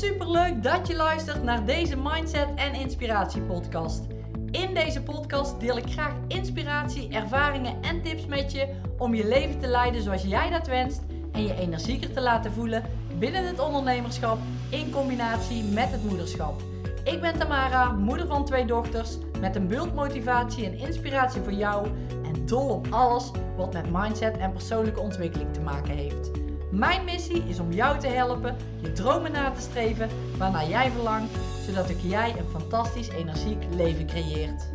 Super 0.00 0.30
leuk 0.30 0.62
dat 0.62 0.86
je 0.86 0.96
luistert 0.96 1.42
naar 1.42 1.64
deze 1.64 1.96
Mindset 1.96 2.48
en 2.54 2.74
Inspiratie 2.74 3.42
podcast. 3.42 4.02
In 4.50 4.74
deze 4.74 5.02
podcast 5.02 5.60
deel 5.60 5.76
ik 5.76 5.90
graag 5.90 6.14
inspiratie, 6.28 7.08
ervaringen 7.08 7.82
en 7.82 8.02
tips 8.02 8.26
met 8.26 8.52
je 8.52 8.68
om 8.98 9.14
je 9.14 9.28
leven 9.28 9.58
te 9.58 9.66
leiden 9.66 10.02
zoals 10.02 10.22
jij 10.22 10.50
dat 10.50 10.66
wenst 10.66 11.00
en 11.32 11.42
je 11.42 11.54
energieker 11.54 12.12
te 12.12 12.20
laten 12.20 12.52
voelen 12.52 12.84
binnen 13.18 13.46
het 13.46 13.60
ondernemerschap 13.60 14.38
in 14.70 14.90
combinatie 14.90 15.64
met 15.64 15.90
het 15.90 16.04
moederschap. 16.04 16.62
Ik 17.04 17.20
ben 17.20 17.38
Tamara, 17.38 17.92
moeder 17.92 18.26
van 18.26 18.44
twee 18.44 18.64
dochters, 18.64 19.16
met 19.40 19.56
een 19.56 19.68
bult 19.68 19.94
motivatie 19.94 20.64
en 20.64 20.78
inspiratie 20.78 21.40
voor 21.40 21.52
jou 21.52 21.86
en 22.24 22.46
dol 22.46 22.68
op 22.68 22.86
alles 22.90 23.30
wat 23.56 23.72
met 23.72 23.92
mindset 23.92 24.36
en 24.36 24.52
persoonlijke 24.52 25.00
ontwikkeling 25.00 25.52
te 25.52 25.60
maken 25.60 25.96
heeft. 25.96 26.39
Mijn 26.70 27.04
missie 27.04 27.42
is 27.48 27.58
om 27.58 27.72
jou 27.72 27.98
te 27.98 28.06
helpen 28.06 28.56
je 28.82 28.92
dromen 28.92 29.32
na 29.32 29.50
te 29.50 29.60
streven 29.60 30.08
waarnaar 30.38 30.68
jij 30.68 30.90
verlangt, 30.90 31.38
zodat 31.66 31.90
ook 31.90 32.00
jij 32.00 32.34
een 32.38 32.60
fantastisch 32.60 33.08
energiek 33.08 33.64
leven 33.74 34.06
creëert. 34.06 34.70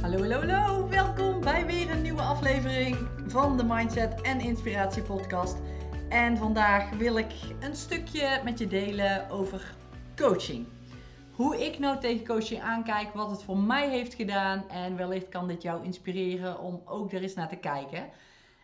Hallo, 0.00 0.18
hallo, 0.18 0.46
hallo. 0.46 0.88
Welkom 0.88 1.40
bij 1.40 1.66
weer 1.66 1.90
een 1.90 2.02
nieuwe 2.02 2.20
aflevering 2.20 2.96
van 3.26 3.56
de 3.56 3.64
Mindset 3.64 4.20
en 4.20 4.40
Inspiratie 4.40 5.02
podcast. 5.02 5.56
En 6.08 6.36
vandaag 6.36 6.90
wil 6.90 7.16
ik 7.16 7.32
een 7.60 7.76
stukje 7.76 8.40
met 8.44 8.58
je 8.58 8.66
delen 8.66 9.30
over 9.30 9.74
coaching. 10.16 10.66
Hoe 11.32 11.64
ik 11.64 11.78
nou 11.78 12.00
tegen 12.00 12.26
coaching 12.26 12.60
aankijk, 12.60 13.14
wat 13.14 13.30
het 13.30 13.42
voor 13.42 13.58
mij 13.58 13.90
heeft 13.90 14.14
gedaan 14.14 14.68
en 14.68 14.96
wellicht 14.96 15.28
kan 15.28 15.48
dit 15.48 15.62
jou 15.62 15.84
inspireren 15.84 16.60
om 16.60 16.82
ook 16.84 17.12
er 17.12 17.22
eens 17.22 17.34
naar 17.34 17.48
te 17.48 17.56
kijken. 17.56 18.04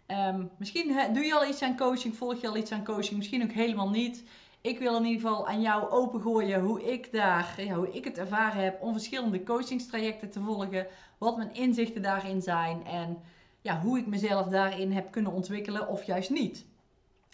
Um, 0.07 0.51
misschien 0.57 0.97
doe 1.13 1.25
je 1.25 1.35
al 1.35 1.47
iets 1.47 1.63
aan 1.63 1.77
coaching, 1.77 2.17
volg 2.17 2.41
je 2.41 2.49
al 2.49 2.57
iets 2.57 2.73
aan 2.73 2.85
coaching, 2.85 3.17
misschien 3.17 3.43
ook 3.43 3.53
helemaal 3.53 3.91
niet. 3.91 4.25
Ik 4.61 4.79
wil 4.79 4.97
in 4.97 5.05
ieder 5.05 5.21
geval 5.21 5.49
aan 5.49 5.61
jou 5.61 5.91
opengooien 5.91 6.61
hoe 6.61 6.93
ik 6.93 7.13
daar, 7.13 7.55
hoe 7.75 7.93
ik 7.93 8.05
het 8.05 8.19
ervaren 8.19 8.63
heb 8.63 8.83
om 8.83 8.93
verschillende 8.93 9.43
coachingstrajecten 9.43 10.31
te 10.31 10.41
volgen, 10.41 10.87
wat 11.19 11.37
mijn 11.37 11.55
inzichten 11.55 12.03
daarin 12.03 12.43
zijn 12.43 12.87
en 12.87 13.19
ja, 13.61 13.81
hoe 13.81 13.99
ik 13.99 14.07
mezelf 14.07 14.47
daarin 14.47 14.93
heb 14.93 15.11
kunnen 15.11 15.33
ontwikkelen 15.33 15.89
of 15.89 16.03
juist 16.03 16.31
niet. 16.31 16.65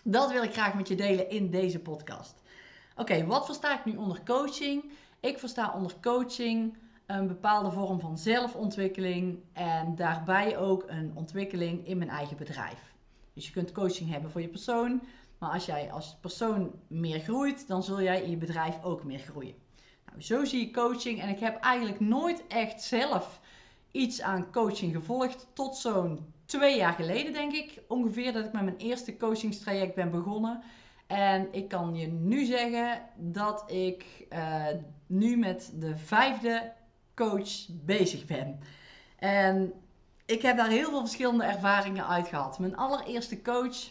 Dat 0.04 0.32
wil 0.32 0.42
ik 0.42 0.52
graag 0.52 0.74
met 0.74 0.88
je 0.88 0.94
delen 0.94 1.30
in 1.30 1.50
deze 1.50 1.78
podcast. 1.78 2.42
Oké, 2.96 3.26
wat 3.26 3.46
versta 3.46 3.78
ik 3.78 3.84
nu 3.84 3.96
onder 3.96 4.22
coaching? 4.24 4.92
Ik 5.20 5.38
versta 5.38 5.72
onder 5.74 5.92
coaching 6.02 6.76
een 7.18 7.26
bepaalde 7.26 7.70
vorm 7.70 8.00
van 8.00 8.18
zelfontwikkeling 8.18 9.38
en 9.52 9.94
daarbij 9.94 10.58
ook 10.58 10.84
een 10.86 11.12
ontwikkeling 11.14 11.86
in 11.86 11.98
mijn 11.98 12.10
eigen 12.10 12.36
bedrijf. 12.36 12.94
Dus 13.32 13.46
je 13.46 13.52
kunt 13.52 13.72
coaching 13.72 14.10
hebben 14.10 14.30
voor 14.30 14.40
je 14.40 14.48
persoon, 14.48 15.02
maar 15.38 15.50
als 15.50 15.66
jij 15.66 15.92
als 15.92 16.16
persoon 16.20 16.72
meer 16.86 17.20
groeit, 17.20 17.68
dan 17.68 17.82
zul 17.82 18.02
jij 18.02 18.22
in 18.22 18.30
je 18.30 18.36
bedrijf 18.36 18.82
ook 18.82 19.04
meer 19.04 19.18
groeien. 19.18 19.54
Nou, 20.06 20.22
zo 20.22 20.44
zie 20.44 20.60
ik 20.66 20.72
coaching 20.72 21.20
en 21.20 21.28
ik 21.28 21.40
heb 21.40 21.60
eigenlijk 21.60 22.00
nooit 22.00 22.46
echt 22.46 22.82
zelf 22.82 23.40
iets 23.90 24.20
aan 24.20 24.52
coaching 24.52 24.94
gevolgd 24.94 25.46
tot 25.52 25.76
zo'n 25.76 26.32
twee 26.44 26.76
jaar 26.76 26.92
geleden, 26.92 27.32
denk 27.32 27.52
ik 27.52 27.82
ongeveer, 27.88 28.32
dat 28.32 28.44
ik 28.44 28.52
met 28.52 28.64
mijn 28.64 28.76
eerste 28.76 29.16
coachingstraject 29.16 29.94
ben 29.94 30.10
begonnen. 30.10 30.62
En 31.06 31.48
ik 31.52 31.68
kan 31.68 31.94
je 31.94 32.06
nu 32.06 32.44
zeggen 32.44 33.02
dat 33.16 33.70
ik 33.70 34.26
uh, 34.32 34.66
nu 35.06 35.36
met 35.36 35.72
de 35.78 35.96
vijfde 35.96 36.72
coach 37.20 37.66
bezig 37.68 38.26
ben. 38.26 38.60
En 39.18 39.72
ik 40.26 40.42
heb 40.42 40.56
daar 40.56 40.68
heel 40.68 40.88
veel 40.88 41.00
verschillende 41.00 41.44
ervaringen 41.44 42.06
uit 42.06 42.28
gehad. 42.28 42.58
Mijn 42.58 42.76
allereerste 42.76 43.42
coach, 43.42 43.90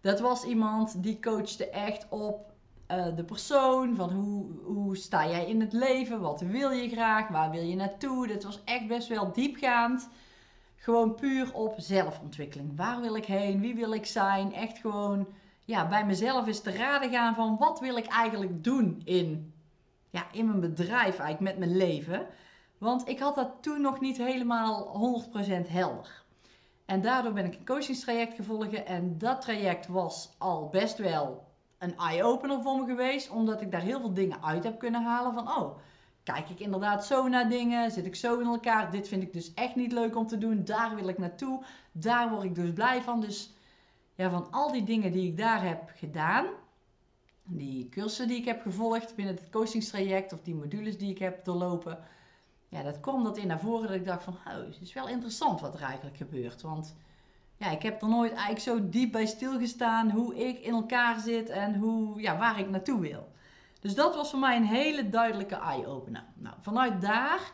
dat 0.00 0.20
was 0.20 0.44
iemand 0.44 1.02
die 1.02 1.20
coachte 1.20 1.68
echt 1.70 2.06
op 2.08 2.52
uh, 2.90 3.16
de 3.16 3.24
persoon. 3.24 3.96
Van 3.96 4.10
hoe, 4.10 4.46
hoe 4.64 4.96
sta 4.96 5.28
jij 5.28 5.46
in 5.46 5.60
het 5.60 5.72
leven? 5.72 6.20
Wat 6.20 6.40
wil 6.40 6.70
je 6.70 6.88
graag? 6.88 7.28
Waar 7.28 7.50
wil 7.50 7.62
je 7.62 7.76
naartoe? 7.76 8.26
Dat 8.26 8.44
was 8.44 8.60
echt 8.64 8.86
best 8.86 9.08
wel 9.08 9.32
diepgaand. 9.32 10.08
Gewoon 10.76 11.14
puur 11.14 11.54
op 11.54 11.74
zelfontwikkeling. 11.76 12.76
Waar 12.76 13.00
wil 13.00 13.16
ik 13.16 13.24
heen? 13.24 13.60
Wie 13.60 13.74
wil 13.74 13.92
ik 13.92 14.06
zijn? 14.06 14.54
Echt 14.54 14.78
gewoon 14.78 15.26
ja, 15.64 15.88
bij 15.88 16.06
mezelf 16.06 16.46
is 16.46 16.60
te 16.60 16.70
raden 16.70 17.10
gaan 17.10 17.34
van 17.34 17.56
wat 17.56 17.80
wil 17.80 17.96
ik 17.96 18.06
eigenlijk 18.06 18.64
doen 18.64 19.02
in 19.04 19.53
ja, 20.14 20.26
in 20.32 20.46
mijn 20.46 20.60
bedrijf, 20.60 21.18
eigenlijk 21.18 21.40
met 21.40 21.58
mijn 21.58 21.76
leven. 21.76 22.26
Want 22.78 23.08
ik 23.08 23.18
had 23.18 23.34
dat 23.34 23.50
toen 23.60 23.80
nog 23.80 24.00
niet 24.00 24.16
helemaal 24.16 25.00
100% 25.64 25.68
helder. 25.68 26.22
En 26.84 27.00
daardoor 27.00 27.32
ben 27.32 27.44
ik 27.44 27.54
een 27.54 27.64
coachingstraject 27.64 28.34
gevolgd. 28.34 28.84
En 28.84 29.18
dat 29.18 29.40
traject 29.40 29.86
was 29.86 30.34
al 30.38 30.68
best 30.68 30.98
wel 30.98 31.44
een 31.78 31.96
eye-opener 31.96 32.62
voor 32.62 32.78
me 32.78 32.86
geweest. 32.86 33.30
Omdat 33.30 33.60
ik 33.60 33.70
daar 33.70 33.80
heel 33.80 34.00
veel 34.00 34.14
dingen 34.14 34.42
uit 34.42 34.64
heb 34.64 34.78
kunnen 34.78 35.02
halen. 35.02 35.34
Van 35.34 35.48
oh, 35.48 35.76
kijk 36.22 36.48
ik 36.48 36.60
inderdaad 36.60 37.06
zo 37.06 37.28
naar 37.28 37.48
dingen? 37.48 37.90
Zit 37.90 38.06
ik 38.06 38.16
zo 38.16 38.38
in 38.38 38.46
elkaar? 38.46 38.90
Dit 38.90 39.08
vind 39.08 39.22
ik 39.22 39.32
dus 39.32 39.54
echt 39.54 39.74
niet 39.74 39.92
leuk 39.92 40.16
om 40.16 40.26
te 40.26 40.38
doen. 40.38 40.64
Daar 40.64 40.94
wil 40.94 41.08
ik 41.08 41.18
naartoe. 41.18 41.64
Daar 41.92 42.30
word 42.30 42.44
ik 42.44 42.54
dus 42.54 42.72
blij 42.72 43.02
van. 43.02 43.20
Dus 43.20 43.54
ja, 44.14 44.30
van 44.30 44.50
al 44.50 44.72
die 44.72 44.84
dingen 44.84 45.12
die 45.12 45.28
ik 45.30 45.36
daar 45.36 45.62
heb 45.62 45.92
gedaan 45.94 46.46
die 47.44 47.88
cursussen 47.88 48.28
die 48.28 48.36
ik 48.36 48.44
heb 48.44 48.62
gevolgd 48.62 49.14
binnen 49.14 49.34
het 49.34 49.50
coachingstraject 49.50 50.32
of 50.32 50.42
die 50.42 50.54
modules 50.54 50.98
die 50.98 51.10
ik 51.10 51.18
heb 51.18 51.44
doorlopen, 51.44 51.98
ja, 52.68 52.82
dat 52.82 53.00
kwam 53.00 53.24
dat 53.24 53.36
in 53.36 53.46
naar 53.46 53.60
voren 53.60 53.88
dat 53.88 53.96
ik 53.96 54.04
dacht 54.04 54.24
van, 54.24 54.34
oh, 54.34 54.52
het 54.52 54.80
is 54.80 54.92
wel 54.92 55.08
interessant 55.08 55.60
wat 55.60 55.74
er 55.74 55.82
eigenlijk 55.82 56.16
gebeurt. 56.16 56.62
Want 56.62 56.96
ja, 57.56 57.70
ik 57.70 57.82
heb 57.82 58.02
er 58.02 58.08
nooit 58.08 58.32
eigenlijk 58.32 58.60
zo 58.60 58.88
diep 58.88 59.12
bij 59.12 59.26
stilgestaan 59.26 60.10
hoe 60.10 60.36
ik 60.48 60.58
in 60.58 60.72
elkaar 60.72 61.20
zit 61.20 61.48
en 61.48 61.74
hoe, 61.74 62.20
ja, 62.20 62.38
waar 62.38 62.58
ik 62.58 62.70
naartoe 62.70 63.00
wil. 63.00 63.32
Dus 63.80 63.94
dat 63.94 64.14
was 64.14 64.30
voor 64.30 64.38
mij 64.38 64.56
een 64.56 64.66
hele 64.66 65.08
duidelijke 65.08 65.54
eye-opener. 65.54 66.24
Nou, 66.34 66.56
vanuit 66.60 67.00
daar 67.00 67.52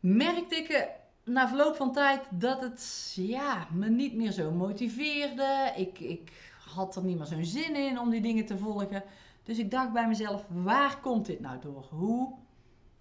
merkte 0.00 0.56
ik 0.56 0.88
na 1.24 1.48
verloop 1.48 1.76
van 1.76 1.92
tijd 1.92 2.20
dat 2.30 2.60
het 2.60 3.12
ja, 3.16 3.66
me 3.70 3.88
niet 3.88 4.14
meer 4.14 4.32
zo 4.32 4.50
motiveerde. 4.50 5.72
Ik, 5.76 5.98
ik 5.98 6.53
had 6.74 6.96
er 6.96 7.04
niet 7.04 7.16
meer 7.16 7.26
zo'n 7.26 7.44
zin 7.44 7.76
in 7.76 7.98
om 7.98 8.10
die 8.10 8.20
dingen 8.20 8.46
te 8.46 8.58
volgen. 8.58 9.02
Dus 9.42 9.58
ik 9.58 9.70
dacht 9.70 9.92
bij 9.92 10.08
mezelf, 10.08 10.44
waar 10.48 11.00
komt 11.00 11.26
dit 11.26 11.40
nou 11.40 11.60
door? 11.60 11.86
Hoe, 11.90 12.34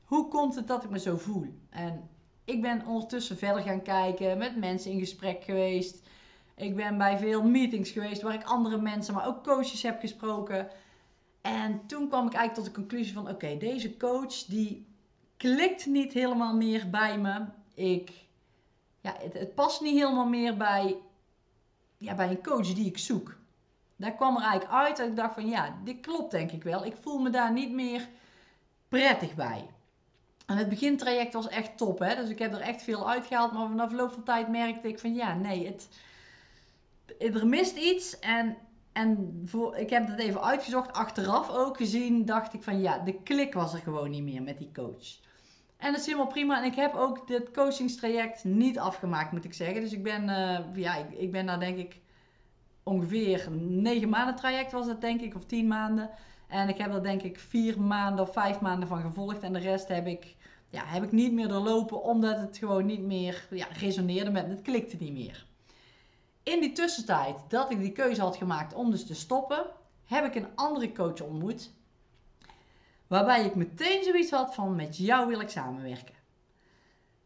hoe 0.04 0.28
komt 0.28 0.56
het 0.56 0.68
dat 0.68 0.84
ik 0.84 0.90
me 0.90 1.00
zo 1.00 1.18
voel? 1.18 1.46
En 1.70 2.10
ik 2.46 2.62
ben 2.62 2.86
ondertussen 2.86 3.38
verder 3.38 3.64
gaan 3.64 3.82
kijken, 3.82 4.38
met 4.38 4.58
mensen 4.58 4.92
in 4.92 5.00
gesprek 5.00 5.44
geweest. 5.44 6.08
Ik 6.56 6.76
ben 6.76 6.98
bij 6.98 7.18
veel 7.18 7.44
meetings 7.44 7.92
geweest 7.92 8.22
waar 8.22 8.34
ik 8.34 8.44
andere 8.44 8.78
mensen, 8.78 9.14
maar 9.14 9.28
ook 9.28 9.44
coaches 9.44 9.84
heb 9.84 10.00
gesproken. 10.00 10.68
En 11.42 11.86
toen 11.86 12.08
kwam 12.08 12.28
ik 12.28 12.34
eigenlijk 12.34 12.54
tot 12.54 12.66
de 12.66 12.82
conclusie 12.82 13.14
van, 13.14 13.30
oké, 13.30 13.58
deze 13.58 13.98
coach 13.98 14.46
die 14.46 14.86
klikt 15.38 15.86
niet 15.86 16.14
helemaal 16.14 16.56
meer 16.56 16.90
bij 16.90 17.18
me. 17.18 17.46
Ik, 17.74 18.12
ja, 19.02 19.16
het, 19.20 19.34
het 19.34 19.56
past 19.56 19.82
niet 19.82 19.98
helemaal 19.98 20.28
meer 20.28 20.58
bij, 20.58 20.98
ja, 21.98 22.16
bij 22.16 22.30
een 22.30 22.44
coach 22.44 22.74
die 22.74 22.86
ik 22.86 22.98
zoek 22.98 23.42
daar 24.04 24.16
kwam 24.16 24.36
er 24.36 24.42
eigenlijk 24.42 24.72
uit 24.72 24.98
dat 24.98 25.08
ik 25.08 25.16
dacht 25.16 25.34
van 25.34 25.48
ja, 25.48 25.76
dit 25.84 26.00
klopt 26.00 26.32
denk 26.32 26.52
ik 26.52 26.64
wel. 26.64 26.86
Ik 26.86 26.96
voel 27.02 27.18
me 27.20 27.30
daar 27.30 27.52
niet 27.52 27.72
meer 27.72 28.08
prettig 28.88 29.36
bij. 29.36 29.68
En 30.46 30.58
het 30.58 30.70
begintraject 30.70 31.34
was 31.34 31.48
echt 31.48 31.78
top, 31.78 32.00
hè? 32.00 32.16
dus 32.16 32.30
ik 32.30 32.40
heb 32.40 32.54
er 32.54 32.62
echt 32.62 32.84
veel 32.84 33.10
uitgehaald. 33.10 33.52
Maar 33.52 33.68
vanaf 33.68 33.90
verloop 33.90 34.12
van 34.12 34.24
tijd 34.24 34.48
merkte 34.48 34.88
ik 34.88 35.00
van 35.00 35.14
ja, 35.14 35.34
nee, 35.34 35.66
het, 35.66 35.88
er 37.20 37.48
mist 37.48 37.76
iets. 37.76 38.20
En, 38.20 38.58
en 38.92 39.42
voor, 39.46 39.76
ik 39.78 39.90
heb 39.90 40.08
het 40.08 40.20
even 40.20 40.44
uitgezocht, 40.44 40.94
achteraf 40.94 41.50
ook 41.50 41.78
gezien, 41.78 42.26
dacht 42.26 42.54
ik 42.54 42.64
van 42.64 42.82
ja, 42.82 42.98
de 42.98 43.14
klik 43.14 43.54
was 43.54 43.74
er 43.74 43.80
gewoon 43.80 44.10
niet 44.10 44.24
meer 44.24 44.42
met 44.42 44.58
die 44.58 44.72
coach. 44.74 45.22
En 45.78 45.92
dat 45.92 46.00
is 46.00 46.06
helemaal 46.06 46.28
prima. 46.28 46.58
En 46.58 46.72
ik 46.72 46.76
heb 46.76 46.96
ook 46.96 47.28
dit 47.28 47.52
coachingstraject 47.52 48.44
niet 48.44 48.80
afgemaakt, 48.80 49.32
moet 49.32 49.46
ik 49.46 49.54
zeggen. 49.54 49.82
Dus 49.82 49.94
ik 49.94 50.04
ben, 50.04 50.24
uh, 50.24 50.60
ja, 50.76 50.96
ik, 50.96 51.12
ik 51.12 51.32
ben 51.32 51.46
daar 51.46 51.60
denk 51.60 51.78
ik 51.78 51.96
ongeveer 52.84 53.52
negen 53.52 54.10
maanden 54.10 54.36
traject 54.36 54.72
was 54.72 54.88
het 54.88 55.02
denk 55.02 55.22
ik, 55.22 55.36
of 55.36 55.46
tien 55.46 55.68
maanden. 55.68 56.10
En 56.48 56.70
ik 56.70 56.78
heb 56.78 56.94
er 56.94 57.04
denk 57.04 57.22
ik 57.22 57.40
vier 57.40 57.82
maanden 57.82 58.26
of 58.26 58.34
vijf 58.34 58.60
maanden 58.60 58.88
van 58.88 59.02
gevolgd. 59.02 59.44
En 59.44 59.54
de 59.54 59.60
rest 59.60 59.88
heb 59.88 60.08
ik, 60.08 60.36
ja, 60.70 60.84
heb 60.86 61.04
ik 61.04 61.12
niet 61.12 61.34
meer 61.34 61.48
doorlopen, 61.48 62.04
omdat 62.04 62.40
het 62.40 62.58
gewoon 62.58 62.86
niet 62.86 63.02
meer 63.02 63.48
ja, 63.50 63.68
resoneerde 63.80 64.32
met 64.32 64.48
me. 64.48 64.54
Het 64.54 64.62
klikte 64.62 64.98
niet 65.00 65.14
meer. 65.14 65.46
In 66.44 66.60
die 66.60 66.72
tussentijd 66.72 67.36
dat 67.48 67.72
ik 67.72 67.80
die 67.80 67.92
keuze 67.92 68.22
had 68.22 68.36
gemaakt 68.36 68.74
om 68.74 68.92
dus 68.92 69.06
te 69.06 69.16
stoppen, 69.16 69.66
heb 70.06 70.26
ik 70.26 70.36
een 70.36 70.56
andere 70.56 70.92
coach 70.92 71.22
ontmoet. 71.22 71.72
Waarbij 73.08 73.46
ik 73.46 73.56
meteen 73.56 74.04
zoiets 74.04 74.32
had 74.32 74.56
van 74.56 74.76
met 74.76 74.98
jou 74.98 75.28
wil 75.28 75.40
ik 75.40 75.50
samenwerken. 75.50 76.16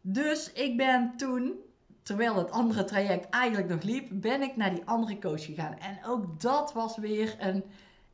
Dus 0.02 0.54
ik 0.54 0.78
ben 0.78 1.18
toen 1.18 1.60
terwijl 2.08 2.36
het 2.36 2.52
andere 2.52 2.84
traject 2.84 3.30
eigenlijk 3.30 3.68
nog 3.68 3.82
liep, 3.82 4.08
ben 4.12 4.42
ik 4.42 4.56
naar 4.56 4.74
die 4.74 4.86
andere 4.86 5.20
coach 5.20 5.46
gegaan. 5.46 5.80
En 5.80 6.00
ook 6.06 6.42
dat 6.42 6.74
was 6.74 6.98
weer 6.98 7.36
een 7.40 7.64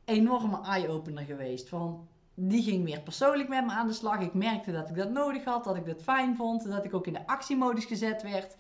enorme 0.06 0.62
eye-opener 0.62 1.24
geweest. 1.24 1.70
Van, 1.70 2.08
die 2.34 2.64
ging 2.64 2.84
weer 2.84 3.02
persoonlijk 3.02 3.50
met 3.50 3.66
me 3.66 3.72
aan 3.72 3.88
de 3.88 3.94
slag. 3.94 4.20
Ik 4.20 4.34
merkte 4.34 4.72
dat 4.72 4.90
ik 4.90 4.96
dat 4.96 5.10
nodig 5.10 5.44
had, 5.44 5.64
dat 5.64 5.76
ik 5.76 5.86
dat 5.86 6.02
fijn 6.02 6.36
vond, 6.36 6.68
dat 6.68 6.86
ik 6.86 6.94
ook 6.94 7.08
in 7.08 7.14
de 7.14 7.28
actiemodus 7.28 7.86
gezet 7.86 8.22
werd. 8.22 8.56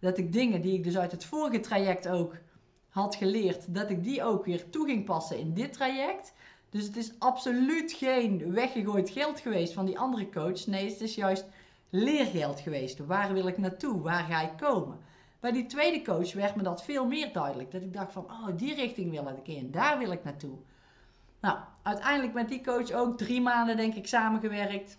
Dat 0.00 0.18
ik 0.18 0.32
dingen 0.32 0.60
die 0.60 0.74
ik 0.74 0.84
dus 0.84 0.98
uit 0.98 1.12
het 1.12 1.24
vorige 1.24 1.60
traject 1.60 2.08
ook 2.08 2.36
had 2.88 3.14
geleerd, 3.14 3.74
dat 3.74 3.90
ik 3.90 4.04
die 4.04 4.24
ook 4.24 4.44
weer 4.44 4.70
toe 4.70 4.86
ging 4.86 5.04
passen 5.04 5.38
in 5.38 5.54
dit 5.54 5.72
traject. 5.72 6.32
Dus 6.70 6.84
het 6.84 6.96
is 6.96 7.12
absoluut 7.18 7.92
geen 7.92 8.52
weggegooid 8.52 9.10
geld 9.10 9.40
geweest 9.40 9.72
van 9.72 9.86
die 9.86 9.98
andere 9.98 10.28
coach. 10.28 10.66
Nee, 10.66 10.90
het 10.90 11.00
is 11.00 11.14
juist 11.14 11.44
leergeld 11.94 12.60
geweest. 12.60 12.98
Waar 12.98 13.32
wil 13.32 13.46
ik 13.46 13.58
naartoe? 13.58 14.02
Waar 14.02 14.24
ga 14.24 14.40
ik 14.40 14.56
komen? 14.56 14.98
Bij 15.40 15.52
die 15.52 15.66
tweede 15.66 16.02
coach 16.02 16.32
werd 16.32 16.54
me 16.54 16.62
dat 16.62 16.84
veel 16.84 17.06
meer 17.06 17.32
duidelijk. 17.32 17.70
Dat 17.70 17.82
ik 17.82 17.92
dacht 17.92 18.12
van, 18.12 18.24
oh, 18.24 18.48
die 18.56 18.74
richting 18.74 19.10
wil 19.10 19.28
ik 19.28 19.48
in. 19.48 19.70
Daar 19.70 19.98
wil 19.98 20.12
ik 20.12 20.24
naartoe. 20.24 20.56
Nou, 21.40 21.58
uiteindelijk 21.82 22.34
met 22.34 22.48
die 22.48 22.64
coach 22.64 22.90
ook 22.90 23.18
drie 23.18 23.40
maanden 23.40 23.76
denk 23.76 23.94
ik 23.94 24.06
samengewerkt. 24.06 24.98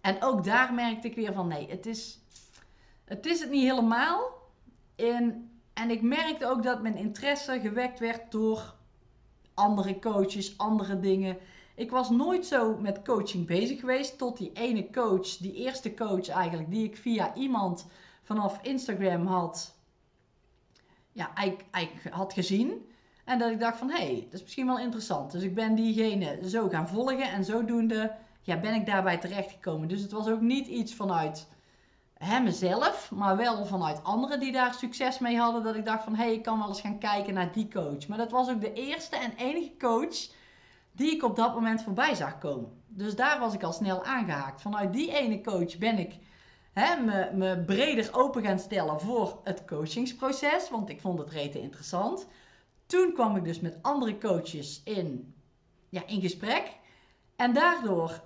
En 0.00 0.22
ook 0.22 0.44
daar 0.44 0.74
merkte 0.74 1.08
ik 1.08 1.14
weer 1.14 1.32
van, 1.32 1.48
nee, 1.48 1.70
het 1.70 1.86
is 1.86 2.18
het, 3.04 3.26
is 3.26 3.40
het 3.40 3.50
niet 3.50 3.68
helemaal. 3.70 4.32
En, 4.96 5.50
en 5.74 5.90
ik 5.90 6.02
merkte 6.02 6.46
ook 6.46 6.62
dat 6.62 6.82
mijn 6.82 6.96
interesse 6.96 7.60
gewekt 7.60 7.98
werd 7.98 8.30
door 8.32 8.74
andere 9.54 9.98
coaches, 9.98 10.58
andere 10.58 11.00
dingen. 11.00 11.36
Ik 11.74 11.90
was 11.90 12.10
nooit 12.10 12.46
zo 12.46 12.76
met 12.76 13.02
coaching 13.02 13.46
bezig 13.46 13.80
geweest 13.80 14.18
tot 14.18 14.36
die 14.36 14.50
ene 14.52 14.90
coach, 14.90 15.36
die 15.36 15.54
eerste 15.54 15.94
coach 15.94 16.28
eigenlijk, 16.28 16.70
die 16.70 16.84
ik 16.84 16.96
via 16.96 17.34
iemand 17.34 17.86
vanaf 18.22 18.58
Instagram 18.62 19.26
had, 19.26 19.74
ja, 21.12 21.34
eigenlijk, 21.34 22.14
had 22.14 22.32
gezien. 22.32 22.88
En 23.24 23.38
dat 23.38 23.50
ik 23.50 23.60
dacht 23.60 23.78
van, 23.78 23.90
hé, 23.90 24.04
hey, 24.04 24.20
dat 24.24 24.32
is 24.32 24.42
misschien 24.42 24.66
wel 24.66 24.78
interessant. 24.78 25.32
Dus 25.32 25.42
ik 25.42 25.54
ben 25.54 25.74
diegene 25.74 26.48
zo 26.48 26.68
gaan 26.68 26.88
volgen 26.88 27.32
en 27.32 27.44
zodoende 27.44 28.14
ja, 28.42 28.60
ben 28.60 28.74
ik 28.74 28.86
daarbij 28.86 29.18
terechtgekomen. 29.18 29.88
Dus 29.88 30.00
het 30.00 30.12
was 30.12 30.28
ook 30.28 30.40
niet 30.40 30.66
iets 30.66 30.94
vanuit 30.94 31.46
mezelf, 32.42 33.10
maar 33.10 33.36
wel 33.36 33.66
vanuit 33.66 34.04
anderen 34.04 34.40
die 34.40 34.52
daar 34.52 34.74
succes 34.74 35.18
mee 35.18 35.38
hadden. 35.38 35.62
Dat 35.62 35.74
ik 35.74 35.84
dacht 35.84 36.04
van, 36.04 36.14
hé, 36.14 36.24
hey, 36.24 36.34
ik 36.34 36.42
kan 36.42 36.58
wel 36.58 36.68
eens 36.68 36.80
gaan 36.80 36.98
kijken 36.98 37.34
naar 37.34 37.52
die 37.52 37.68
coach. 37.68 38.08
Maar 38.08 38.18
dat 38.18 38.30
was 38.30 38.50
ook 38.50 38.60
de 38.60 38.72
eerste 38.72 39.16
en 39.16 39.32
enige 39.36 39.76
coach 39.78 40.28
die 40.94 41.10
ik 41.10 41.22
op 41.22 41.36
dat 41.36 41.54
moment 41.54 41.82
voorbij 41.82 42.14
zag 42.14 42.38
komen. 42.38 42.82
Dus 42.88 43.16
daar 43.16 43.40
was 43.40 43.54
ik 43.54 43.62
al 43.62 43.72
snel 43.72 44.04
aangehaakt. 44.04 44.62
Vanuit 44.62 44.92
die 44.92 45.12
ene 45.12 45.40
coach 45.40 45.78
ben 45.78 45.98
ik 45.98 46.18
hè, 46.72 47.02
me, 47.02 47.30
me 47.32 47.64
breder 47.64 48.08
open 48.12 48.42
gaan 48.42 48.58
stellen 48.58 49.00
voor 49.00 49.40
het 49.44 49.64
coachingsproces. 49.64 50.70
Want 50.70 50.88
ik 50.88 51.00
vond 51.00 51.18
het 51.18 51.30
rete 51.30 51.60
interessant. 51.60 52.26
Toen 52.86 53.12
kwam 53.12 53.36
ik 53.36 53.44
dus 53.44 53.60
met 53.60 53.78
andere 53.82 54.18
coaches 54.18 54.80
in, 54.84 55.34
ja, 55.88 56.06
in 56.06 56.20
gesprek. 56.20 56.72
En 57.36 57.52
daardoor 57.52 58.22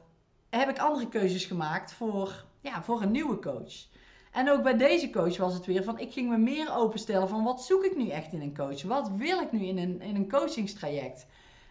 heb 0.50 0.68
ik 0.68 0.78
andere 0.78 1.08
keuzes 1.08 1.44
gemaakt 1.44 1.92
voor, 1.92 2.44
ja, 2.60 2.82
voor 2.82 3.02
een 3.02 3.10
nieuwe 3.10 3.38
coach. 3.38 3.86
En 4.32 4.50
ook 4.50 4.62
bij 4.62 4.76
deze 4.76 5.10
coach 5.10 5.36
was 5.36 5.54
het 5.54 5.66
weer 5.66 5.84
van, 5.84 5.98
ik 5.98 6.12
ging 6.12 6.28
me 6.28 6.36
meer 6.36 6.74
openstellen 6.74 7.28
van 7.28 7.44
wat 7.44 7.62
zoek 7.62 7.84
ik 7.84 7.96
nu 7.96 8.08
echt 8.08 8.32
in 8.32 8.40
een 8.40 8.56
coach? 8.56 8.82
Wat 8.82 9.10
wil 9.10 9.40
ik 9.40 9.52
nu 9.52 9.64
in 9.64 9.78
een, 9.78 10.00
in 10.00 10.16
een 10.16 10.30
coachingstraject? 10.30 11.26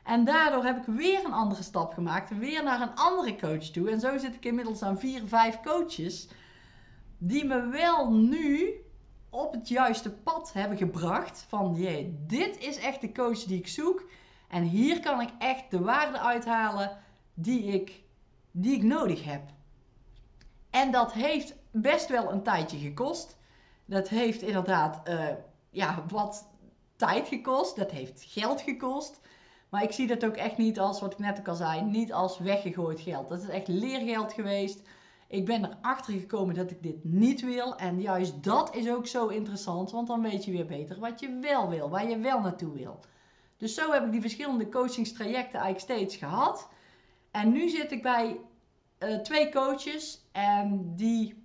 En 0.07 0.25
daardoor 0.25 0.63
heb 0.63 0.77
ik 0.77 0.85
weer 0.85 1.25
een 1.25 1.33
andere 1.33 1.63
stap 1.63 1.93
gemaakt, 1.93 2.37
weer 2.37 2.63
naar 2.63 2.81
een 2.81 2.95
andere 2.95 3.35
coach 3.35 3.63
toe. 3.63 3.89
En 3.89 3.99
zo 3.99 4.17
zit 4.17 4.35
ik 4.35 4.45
inmiddels 4.45 4.81
aan 4.81 4.99
vier, 4.99 5.21
vijf 5.25 5.59
coaches 5.61 6.27
die 7.17 7.45
me 7.45 7.67
wel 7.67 8.11
nu 8.11 8.73
op 9.29 9.51
het 9.51 9.67
juiste 9.67 10.11
pad 10.11 10.53
hebben 10.53 10.77
gebracht. 10.77 11.45
Van 11.47 11.75
jee, 11.75 12.17
dit 12.27 12.57
is 12.57 12.77
echt 12.77 13.01
de 13.01 13.11
coach 13.11 13.43
die 13.43 13.57
ik 13.57 13.67
zoek. 13.67 14.09
En 14.47 14.63
hier 14.63 14.99
kan 14.99 15.21
ik 15.21 15.29
echt 15.39 15.71
de 15.71 15.79
waarde 15.79 16.19
uithalen 16.19 16.97
die 17.33 17.63
ik, 17.63 18.03
die 18.51 18.75
ik 18.75 18.83
nodig 18.83 19.23
heb. 19.23 19.41
En 20.69 20.91
dat 20.91 21.13
heeft 21.13 21.55
best 21.71 22.09
wel 22.09 22.31
een 22.31 22.43
tijdje 22.43 22.77
gekost. 22.77 23.37
Dat 23.85 24.07
heeft 24.07 24.41
inderdaad 24.41 25.09
uh, 25.09 25.27
ja, 25.69 26.03
wat 26.07 26.47
tijd 26.95 27.27
gekost. 27.27 27.75
Dat 27.75 27.91
heeft 27.91 28.23
geld 28.27 28.61
gekost. 28.61 29.19
Maar 29.69 29.83
ik 29.83 29.91
zie 29.91 30.07
dat 30.07 30.25
ook 30.25 30.35
echt 30.35 30.57
niet 30.57 30.79
als, 30.79 30.99
wat 31.01 31.11
ik 31.11 31.19
net 31.19 31.39
ook 31.39 31.47
al 31.47 31.55
zei, 31.55 31.81
niet 31.81 32.13
als 32.13 32.37
weggegooid 32.37 32.99
geld. 32.99 33.29
Dat 33.29 33.41
is 33.41 33.47
echt 33.47 33.67
leergeld 33.67 34.33
geweest. 34.33 34.81
Ik 35.27 35.45
ben 35.45 35.65
erachter 35.65 36.13
gekomen 36.13 36.55
dat 36.55 36.71
ik 36.71 36.83
dit 36.83 37.03
niet 37.03 37.41
wil. 37.41 37.75
En 37.75 38.01
juist 38.01 38.43
dat 38.43 38.75
is 38.75 38.89
ook 38.89 39.07
zo 39.07 39.27
interessant, 39.27 39.91
want 39.91 40.07
dan 40.07 40.21
weet 40.21 40.45
je 40.45 40.51
weer 40.51 40.65
beter 40.65 40.99
wat 40.99 41.19
je 41.19 41.39
wel 41.41 41.69
wil, 41.69 41.89
waar 41.89 42.09
je 42.09 42.17
wel 42.17 42.39
naartoe 42.39 42.73
wil. 42.73 42.99
Dus 43.57 43.73
zo 43.73 43.91
heb 43.91 44.05
ik 44.05 44.11
die 44.11 44.21
verschillende 44.21 44.69
coachingstrajecten 44.69 45.59
eigenlijk 45.59 45.79
steeds 45.79 46.15
gehad. 46.15 46.67
En 47.31 47.51
nu 47.51 47.69
zit 47.69 47.91
ik 47.91 48.01
bij 48.01 48.39
uh, 48.99 49.15
twee 49.15 49.51
coaches 49.51 50.21
en 50.31 50.93
die, 50.95 51.43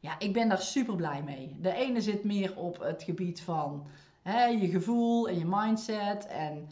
ja, 0.00 0.18
ik 0.18 0.32
ben 0.32 0.48
daar 0.48 0.62
super 0.62 0.96
blij 0.96 1.22
mee. 1.22 1.56
De 1.60 1.72
ene 1.72 2.00
zit 2.00 2.24
meer 2.24 2.56
op 2.56 2.78
het 2.78 3.02
gebied 3.02 3.40
van 3.40 3.86
hè, 4.22 4.44
je 4.44 4.68
gevoel 4.68 5.28
en 5.28 5.38
je 5.38 5.46
mindset 5.46 6.26
en 6.26 6.68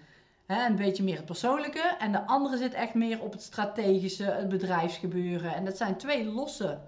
een 0.59 0.77
beetje 0.77 1.03
meer 1.03 1.17
het 1.17 1.25
persoonlijke. 1.25 1.97
En 1.99 2.13
de 2.13 2.27
andere 2.27 2.57
zit 2.57 2.75
echt 2.75 2.95
meer 2.95 3.21
op 3.21 3.33
het 3.33 3.43
strategische, 3.43 4.25
het 4.25 4.49
bedrijfsgebeuren. 4.49 5.55
En 5.55 5.65
dat 5.65 5.77
zijn 5.77 5.97
twee 5.97 6.25
losse 6.25 6.81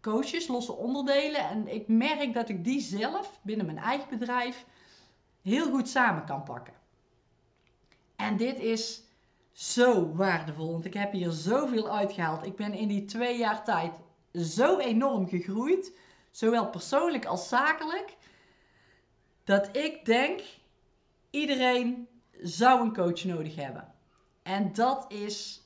coaches, 0.00 0.48
losse 0.48 0.72
onderdelen. 0.72 1.48
En 1.48 1.68
ik 1.74 1.88
merk 1.88 2.34
dat 2.34 2.48
ik 2.48 2.64
die 2.64 2.80
zelf 2.80 3.38
binnen 3.42 3.66
mijn 3.66 3.78
eigen 3.78 4.08
bedrijf 4.08 4.64
heel 5.42 5.70
goed 5.70 5.88
samen 5.88 6.24
kan 6.24 6.42
pakken. 6.42 6.74
En 8.16 8.36
dit 8.36 8.58
is 8.58 9.02
zo 9.52 10.12
waardevol. 10.14 10.72
Want 10.72 10.84
ik 10.84 10.94
heb 10.94 11.12
hier 11.12 11.30
zoveel 11.30 11.90
uitgehaald. 11.90 12.46
Ik 12.46 12.56
ben 12.56 12.74
in 12.74 12.88
die 12.88 13.04
twee 13.04 13.38
jaar 13.38 13.64
tijd 13.64 13.92
zo 14.34 14.78
enorm 14.78 15.28
gegroeid. 15.28 15.92
Zowel 16.30 16.70
persoonlijk 16.70 17.24
als 17.24 17.48
zakelijk. 17.48 18.16
Dat 19.44 19.76
ik 19.76 20.04
denk, 20.04 20.40
iedereen 21.30 22.08
zou 22.40 22.80
een 22.80 22.94
coach 22.94 23.24
nodig 23.24 23.54
hebben. 23.54 23.92
En 24.42 24.72
dat 24.72 25.12
is, 25.12 25.62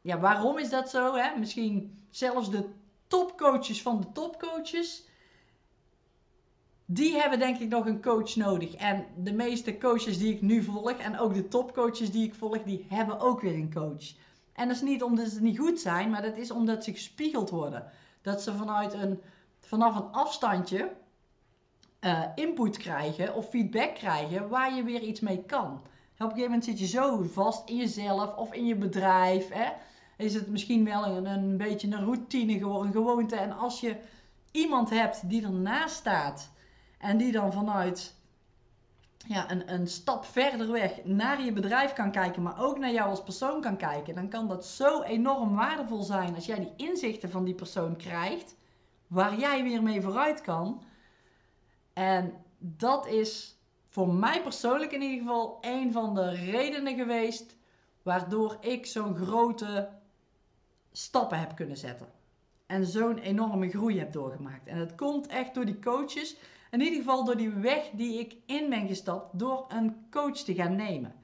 ja, 0.00 0.18
waarom 0.18 0.58
is 0.58 0.70
dat 0.70 0.90
zo? 0.90 1.14
Hè? 1.14 1.38
Misschien 1.38 2.04
zelfs 2.10 2.50
de 2.50 2.68
topcoaches 3.06 3.82
van 3.82 4.00
de 4.00 4.12
topcoaches 4.12 5.08
die 6.86 7.16
hebben 7.16 7.38
denk 7.38 7.58
ik 7.58 7.68
nog 7.68 7.86
een 7.86 8.02
coach 8.02 8.36
nodig. 8.36 8.74
En 8.74 9.06
de 9.16 9.32
meeste 9.32 9.78
coaches 9.78 10.18
die 10.18 10.34
ik 10.34 10.40
nu 10.40 10.62
volg 10.62 10.92
en 10.92 11.18
ook 11.18 11.34
de 11.34 11.48
topcoaches 11.48 12.10
die 12.10 12.26
ik 12.26 12.34
volg, 12.34 12.62
die 12.62 12.86
hebben 12.88 13.20
ook 13.20 13.40
weer 13.40 13.54
een 13.54 13.72
coach. 13.72 14.14
En 14.52 14.68
dat 14.68 14.76
is 14.76 14.82
niet 14.82 15.02
omdat 15.02 15.28
ze 15.28 15.42
niet 15.42 15.58
goed 15.58 15.80
zijn, 15.80 16.10
maar 16.10 16.22
dat 16.22 16.36
is 16.36 16.50
omdat 16.50 16.84
ze 16.84 16.92
gespiegeld 16.92 17.50
worden. 17.50 17.90
Dat 18.22 18.42
ze 18.42 18.54
vanuit 18.54 18.92
een, 18.92 19.20
vanaf 19.60 19.96
een 19.96 20.12
afstandje 20.12 20.92
uh, 22.04 22.22
input 22.34 22.76
krijgen 22.76 23.34
of 23.34 23.48
feedback 23.48 23.94
krijgen 23.94 24.48
waar 24.48 24.74
je 24.74 24.82
weer 24.82 25.02
iets 25.02 25.20
mee 25.20 25.42
kan. 25.42 25.72
Op 25.72 26.20
een 26.20 26.26
gegeven 26.26 26.42
moment 26.42 26.64
zit 26.64 26.78
je 26.78 26.86
zo 26.86 27.22
vast 27.22 27.68
in 27.68 27.76
jezelf 27.76 28.36
of 28.36 28.52
in 28.52 28.66
je 28.66 28.76
bedrijf. 28.76 29.48
Hè? 29.48 29.70
Is 30.16 30.34
het 30.34 30.48
misschien 30.48 30.84
wel 30.84 31.06
een, 31.06 31.26
een 31.26 31.56
beetje 31.56 31.86
een 31.90 32.04
routine 32.04 32.58
geworden, 32.58 32.86
een 32.86 32.92
gewoonte. 32.92 33.36
En 33.36 33.52
als 33.52 33.80
je 33.80 33.96
iemand 34.50 34.90
hebt 34.90 35.28
die 35.28 35.44
ernaast 35.44 35.94
staat 35.94 36.50
en 36.98 37.16
die 37.16 37.32
dan 37.32 37.52
vanuit 37.52 38.14
ja, 39.26 39.50
een, 39.50 39.72
een 39.72 39.86
stap 39.86 40.24
verder 40.24 40.70
weg 40.72 41.04
naar 41.04 41.42
je 41.42 41.52
bedrijf 41.52 41.92
kan 41.92 42.10
kijken, 42.10 42.42
maar 42.42 42.62
ook 42.62 42.78
naar 42.78 42.92
jou 42.92 43.10
als 43.10 43.22
persoon 43.22 43.60
kan 43.60 43.76
kijken, 43.76 44.14
dan 44.14 44.28
kan 44.28 44.48
dat 44.48 44.66
zo 44.66 45.02
enorm 45.02 45.54
waardevol 45.54 46.02
zijn 46.02 46.34
als 46.34 46.46
jij 46.46 46.58
die 46.58 46.88
inzichten 46.88 47.30
van 47.30 47.44
die 47.44 47.54
persoon 47.54 47.96
krijgt, 47.96 48.56
waar 49.06 49.38
jij 49.38 49.62
weer 49.62 49.82
mee 49.82 50.02
vooruit 50.02 50.40
kan. 50.40 50.82
En 51.94 52.44
dat 52.58 53.06
is 53.06 53.58
voor 53.88 54.08
mij 54.08 54.42
persoonlijk 54.42 54.92
in 54.92 55.02
ieder 55.02 55.18
geval 55.18 55.58
een 55.60 55.92
van 55.92 56.14
de 56.14 56.30
redenen 56.30 56.96
geweest 56.96 57.56
waardoor 58.02 58.56
ik 58.60 58.86
zo'n 58.86 59.16
grote 59.16 59.88
stappen 60.92 61.38
heb 61.38 61.56
kunnen 61.56 61.76
zetten. 61.76 62.08
En 62.66 62.86
zo'n 62.86 63.18
enorme 63.18 63.68
groei 63.68 63.98
heb 63.98 64.12
doorgemaakt. 64.12 64.66
En 64.66 64.78
dat 64.78 64.94
komt 64.94 65.26
echt 65.26 65.54
door 65.54 65.64
die 65.64 65.78
coaches 65.78 66.36
in 66.70 66.80
ieder 66.80 66.98
geval 66.98 67.24
door 67.24 67.36
die 67.36 67.50
weg 67.50 67.90
die 67.92 68.18
ik 68.18 68.36
in 68.46 68.70
ben 68.70 68.86
gestapt 68.86 69.38
door 69.38 69.64
een 69.68 70.06
coach 70.10 70.38
te 70.38 70.54
gaan 70.54 70.76
nemen. 70.76 71.14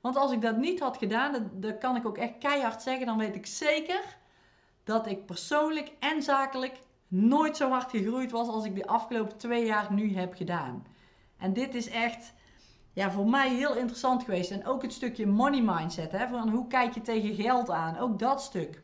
Want 0.00 0.16
als 0.16 0.32
ik 0.32 0.40
dat 0.40 0.56
niet 0.56 0.80
had 0.80 0.96
gedaan, 0.96 1.50
dan, 1.54 1.78
kan 1.78 1.96
ik 1.96 2.06
ook 2.06 2.18
echt 2.18 2.38
keihard 2.38 2.82
zeggen, 2.82 3.06
dan 3.06 3.18
weet 3.18 3.34
ik 3.34 3.46
zeker 3.46 4.16
dat 4.84 5.06
ik 5.06 5.26
persoonlijk 5.26 5.92
en 5.98 6.22
zakelijk 6.22 6.78
nooit 7.08 7.56
zo 7.56 7.70
hard 7.70 7.90
gegroeid 7.90 8.30
was 8.30 8.48
als 8.48 8.64
ik 8.64 8.74
de 8.74 8.86
afgelopen 8.86 9.36
twee 9.36 9.66
jaar 9.66 9.92
nu 9.92 10.16
heb 10.16 10.34
gedaan. 10.34 10.86
En 11.36 11.52
dit 11.52 11.74
is 11.74 11.88
echt 11.88 12.32
ja, 12.92 13.10
voor 13.10 13.28
mij 13.28 13.54
heel 13.54 13.76
interessant 13.76 14.22
geweest. 14.24 14.50
En 14.50 14.66
ook 14.66 14.82
het 14.82 14.92
stukje 14.92 15.26
money 15.26 15.62
mindset. 15.62 16.12
Hè, 16.12 16.28
van 16.28 16.48
hoe 16.48 16.66
kijk 16.66 16.94
je 16.94 17.00
tegen 17.00 17.34
geld 17.34 17.70
aan? 17.70 17.98
Ook 17.98 18.18
dat 18.18 18.42
stuk. 18.42 18.82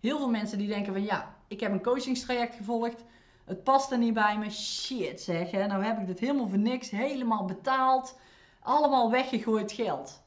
Heel 0.00 0.18
veel 0.18 0.30
mensen 0.30 0.58
die 0.58 0.68
denken 0.68 0.92
van 0.92 1.04
ja, 1.04 1.34
ik 1.46 1.60
heb 1.60 1.72
een 1.72 1.82
coachingstraject 1.82 2.54
gevolgd. 2.54 3.04
Het 3.44 3.64
past 3.64 3.90
er 3.90 3.98
niet 3.98 4.14
bij 4.14 4.38
me. 4.38 4.50
Shit 4.50 5.20
zeg, 5.20 5.52
nou 5.52 5.84
heb 5.84 5.98
ik 5.98 6.06
dit 6.06 6.18
helemaal 6.18 6.48
voor 6.48 6.58
niks, 6.58 6.90
helemaal 6.90 7.44
betaald. 7.44 8.18
Allemaal 8.60 9.10
weggegooid 9.10 9.72
geld. 9.72 10.22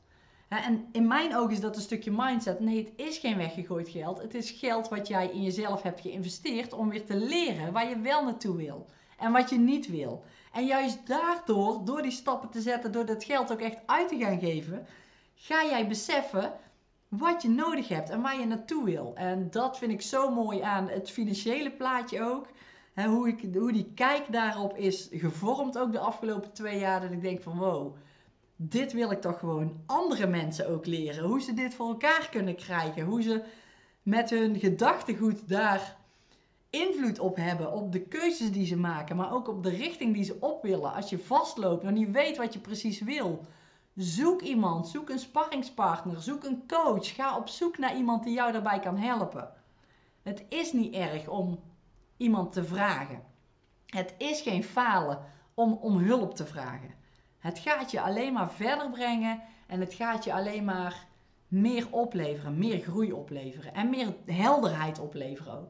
En 0.60 0.88
in 0.92 1.08
mijn 1.08 1.36
ogen 1.36 1.52
is 1.52 1.60
dat 1.60 1.76
een 1.76 1.82
stukje 1.82 2.12
mindset. 2.12 2.60
Nee, 2.60 2.78
het 2.78 3.08
is 3.08 3.18
geen 3.18 3.38
weggegooid 3.38 3.90
geld. 3.90 4.22
Het 4.22 4.34
is 4.34 4.52
geld 4.52 4.90
wat 4.90 5.08
jij 5.08 5.30
in 5.30 5.44
jezelf 5.44 5.82
hebt 5.82 6.02
geïnvesteerd 6.02 6.74
om 6.74 6.90
weer 6.90 7.06
te 7.06 7.16
leren 7.16 7.74
waar 7.74 7.90
je 7.90 8.00
wel 8.00 8.24
naartoe 8.24 8.56
wil. 8.56 8.86
En 9.18 9.32
wat 9.32 9.50
je 9.50 9.58
niet 9.58 9.88
wil. 9.88 10.24
En 10.52 10.66
juist 10.66 11.08
daardoor, 11.08 11.86
door 11.86 12.02
die 12.02 12.12
stappen 12.12 12.50
te 12.50 12.62
zetten, 12.62 12.92
door 12.92 13.06
dat 13.06 13.24
geld 13.24 13.52
ook 13.52 13.60
echt 13.62 13.78
uit 13.86 14.08
te 14.08 14.18
gaan 14.18 14.40
geven, 14.40 14.86
ga 15.36 15.66
jij 15.66 15.88
beseffen 15.88 16.54
wat 17.08 17.42
je 17.42 17.50
nodig 17.50 17.88
hebt 17.88 18.10
en 18.10 18.22
waar 18.22 18.40
je 18.40 18.46
naartoe 18.46 18.84
wil. 18.84 19.12
En 19.16 19.48
dat 19.52 19.78
vind 19.78 19.92
ik 19.92 20.02
zo 20.02 20.32
mooi 20.32 20.62
aan 20.62 20.90
het 20.90 21.12
financiële 21.12 21.72
plaatje 21.72 22.22
ook. 22.24 22.48
hoe, 22.96 23.28
ik, 23.28 23.56
hoe 23.56 23.72
die 23.72 23.92
kijk 23.96 24.32
daarop 24.32 24.78
is 24.78 25.08
gevormd 25.12 25.78
ook 25.78 25.92
de 25.92 26.00
afgelopen 26.00 26.54
twee 26.54 26.80
jaar. 26.80 27.02
Dat 27.02 27.12
ik 27.12 27.22
denk 27.22 27.42
van 27.42 27.58
wow, 27.58 27.96
dit 28.64 28.94
wil 28.94 29.12
ik 29.12 29.22
toch 29.22 29.40
gewoon 29.40 29.82
andere 29.86 30.28
mensen 30.28 30.70
ook 30.70 30.86
leren. 30.86 31.24
Hoe 31.24 31.42
ze 31.42 31.54
dit 31.54 31.74
voor 31.74 31.88
elkaar 31.88 32.28
kunnen 32.32 32.56
krijgen. 32.56 33.04
Hoe 33.04 33.22
ze 33.22 33.44
met 34.04 34.30
hun 34.30 34.60
gedachtegoed 34.60 35.50
daar 35.50 35.98
invloed 36.70 37.20
op 37.20 37.36
hebben. 37.36 37.72
Op 37.72 37.92
de 37.92 38.02
keuzes 38.02 38.52
die 38.52 38.66
ze 38.66 38.78
maken. 38.78 39.16
Maar 39.16 39.34
ook 39.34 39.48
op 39.48 39.64
de 39.64 39.70
richting 39.70 40.14
die 40.14 40.24
ze 40.24 40.38
op 40.40 40.62
willen. 40.62 40.94
Als 40.94 41.10
je 41.10 41.20
vastloopt 41.20 41.84
en 41.84 41.94
niet 41.94 42.12
weet 42.12 42.38
wat 42.38 42.54
je 42.54 42.60
precies 42.60 43.02
wil. 43.02 43.46
Zoek 43.96 44.42
iemand. 44.42 44.88
Zoek 44.88 45.10
een 45.10 45.20
sparringspartner. 45.20 46.22
Zoek 46.22 46.44
een 46.44 46.64
coach. 46.68 47.16
Ga 47.16 47.38
op 47.38 47.48
zoek 47.48 47.78
naar 47.78 47.96
iemand 47.96 48.24
die 48.24 48.34
jou 48.34 48.52
daarbij 48.52 48.80
kan 48.80 48.98
helpen. 48.98 49.52
Het 50.22 50.44
is 50.50 50.74
niet 50.74 50.94
erg 50.94 51.28
om 51.28 51.60
iemand 52.18 52.54
te 52.54 52.64
vragen. 52.64 53.24
Het 53.86 54.14
is 54.18 54.42
geen 54.42 54.64
falen 54.64 55.20
om 55.54 55.74
om 55.74 55.98
hulp 55.98 56.36
te 56.36 56.46
vragen. 56.46 57.01
Het 57.42 57.60
gaat 57.60 57.92
je 57.92 58.02
alleen 58.02 58.34
maar 58.34 58.52
verder 58.52 58.90
brengen 58.90 59.42
en 59.68 59.80
het 59.80 59.94
gaat 59.94 60.24
je 60.24 60.34
alleen 60.34 60.66
maar 60.66 61.08
meer 61.48 61.88
opleveren, 61.90 62.58
meer 62.58 62.80
groei 62.80 63.12
opleveren 63.12 63.74
en 63.74 63.90
meer 63.90 64.16
helderheid 64.26 65.00
opleveren 65.00 65.54
ook. 65.54 65.70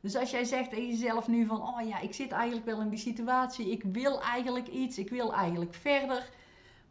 Dus 0.00 0.16
als 0.16 0.30
jij 0.30 0.44
zegt 0.44 0.70
tegen 0.70 0.88
jezelf 0.88 1.28
nu 1.28 1.46
van, 1.46 1.62
oh 1.62 1.88
ja, 1.88 2.00
ik 2.00 2.14
zit 2.14 2.32
eigenlijk 2.32 2.66
wel 2.66 2.80
in 2.80 2.88
die 2.88 2.98
situatie, 2.98 3.70
ik 3.70 3.82
wil 3.82 4.22
eigenlijk 4.22 4.68
iets, 4.68 4.98
ik 4.98 5.10
wil 5.10 5.34
eigenlijk 5.34 5.74
verder, 5.74 6.30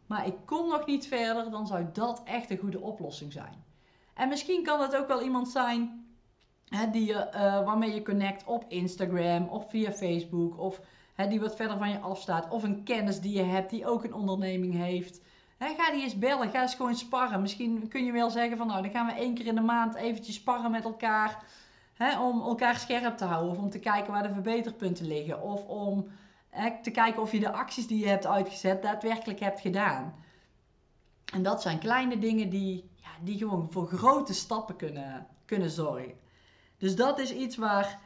maar 0.06 0.26
ik 0.26 0.34
kom 0.44 0.68
nog 0.68 0.86
niet 0.86 1.06
verder, 1.06 1.50
dan 1.50 1.66
zou 1.66 1.86
dat 1.92 2.22
echt 2.24 2.50
een 2.50 2.58
goede 2.58 2.80
oplossing 2.80 3.32
zijn. 3.32 3.64
En 4.14 4.28
misschien 4.28 4.62
kan 4.62 4.78
dat 4.78 4.96
ook 4.96 5.08
wel 5.08 5.22
iemand 5.22 5.48
zijn 5.48 6.06
hè, 6.68 6.90
die 6.90 7.06
je, 7.06 7.30
uh, 7.34 7.64
waarmee 7.64 7.94
je 7.94 8.02
connect 8.02 8.44
op 8.44 8.64
Instagram 8.68 9.48
of 9.48 9.70
via 9.70 9.92
Facebook 9.92 10.58
of 10.58 10.80
die 11.28 11.40
wat 11.40 11.56
verder 11.56 11.78
van 11.78 11.90
je 11.90 11.98
afstaat. 11.98 12.48
Of 12.48 12.62
een 12.62 12.82
kennis 12.82 13.20
die 13.20 13.36
je 13.36 13.42
hebt 13.42 13.70
die 13.70 13.86
ook 13.86 14.04
een 14.04 14.14
onderneming 14.14 14.74
heeft. 14.74 15.20
ga 15.58 15.90
die 15.92 16.02
eens 16.02 16.18
bellen, 16.18 16.50
ga 16.50 16.62
eens 16.62 16.74
gewoon 16.74 16.94
sparren. 16.94 17.40
Misschien 17.40 17.88
kun 17.88 18.04
je 18.04 18.12
wel 18.12 18.30
zeggen 18.30 18.56
van 18.56 18.66
nou, 18.66 18.82
dan 18.82 18.90
gaan 18.90 19.06
we 19.06 19.12
één 19.12 19.34
keer 19.34 19.46
in 19.46 19.54
de 19.54 19.60
maand 19.60 19.94
eventjes 19.94 20.34
sparren 20.34 20.70
met 20.70 20.84
elkaar. 20.84 21.44
om 22.20 22.40
elkaar 22.40 22.76
scherp 22.76 23.16
te 23.16 23.24
houden. 23.24 23.52
Of 23.52 23.58
om 23.58 23.70
te 23.70 23.78
kijken 23.78 24.12
waar 24.12 24.22
de 24.22 24.32
verbeterpunten 24.32 25.06
liggen. 25.06 25.42
Of 25.42 25.66
om 25.66 26.06
te 26.82 26.90
kijken 26.90 27.22
of 27.22 27.32
je 27.32 27.40
de 27.40 27.52
acties 27.52 27.86
die 27.86 27.98
je 27.98 28.08
hebt 28.08 28.26
uitgezet 28.26 28.82
daadwerkelijk 28.82 29.40
hebt 29.40 29.60
gedaan. 29.60 30.14
En 31.32 31.42
dat 31.42 31.62
zijn 31.62 31.78
kleine 31.78 32.18
dingen 32.18 32.48
die, 32.48 32.90
ja, 32.96 33.08
die 33.22 33.38
gewoon 33.38 33.68
voor 33.70 33.86
grote 33.86 34.34
stappen 34.34 34.76
kunnen, 34.76 35.26
kunnen 35.44 35.70
zorgen. 35.70 36.14
Dus 36.78 36.96
dat 36.96 37.18
is 37.18 37.32
iets 37.32 37.56
waar 37.56 37.98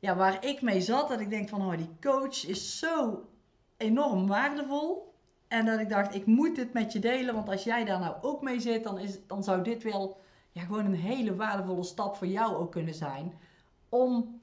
ja, 0.00 0.16
waar 0.16 0.44
ik 0.44 0.62
mee 0.62 0.80
zat. 0.80 1.08
Dat 1.08 1.20
ik 1.20 1.30
denk 1.30 1.48
van, 1.48 1.60
oh, 1.60 1.76
die 1.76 1.96
coach 2.00 2.46
is 2.46 2.78
zo 2.78 3.28
enorm 3.76 4.26
waardevol. 4.26 5.14
En 5.48 5.66
dat 5.66 5.80
ik 5.80 5.88
dacht, 5.88 6.14
ik 6.14 6.26
moet 6.26 6.56
dit 6.56 6.72
met 6.72 6.92
je 6.92 6.98
delen. 6.98 7.34
Want 7.34 7.48
als 7.48 7.64
jij 7.64 7.84
daar 7.84 8.00
nou 8.00 8.16
ook 8.20 8.42
mee 8.42 8.60
zit, 8.60 8.84
dan, 8.84 8.98
is, 8.98 9.18
dan 9.26 9.44
zou 9.44 9.62
dit 9.62 9.82
wel 9.82 10.20
ja, 10.52 10.62
gewoon 10.62 10.84
een 10.84 10.94
hele 10.94 11.36
waardevolle 11.36 11.82
stap 11.82 12.16
voor 12.16 12.26
jou 12.26 12.54
ook 12.54 12.72
kunnen 12.72 12.94
zijn. 12.94 13.32
Om 13.88 14.40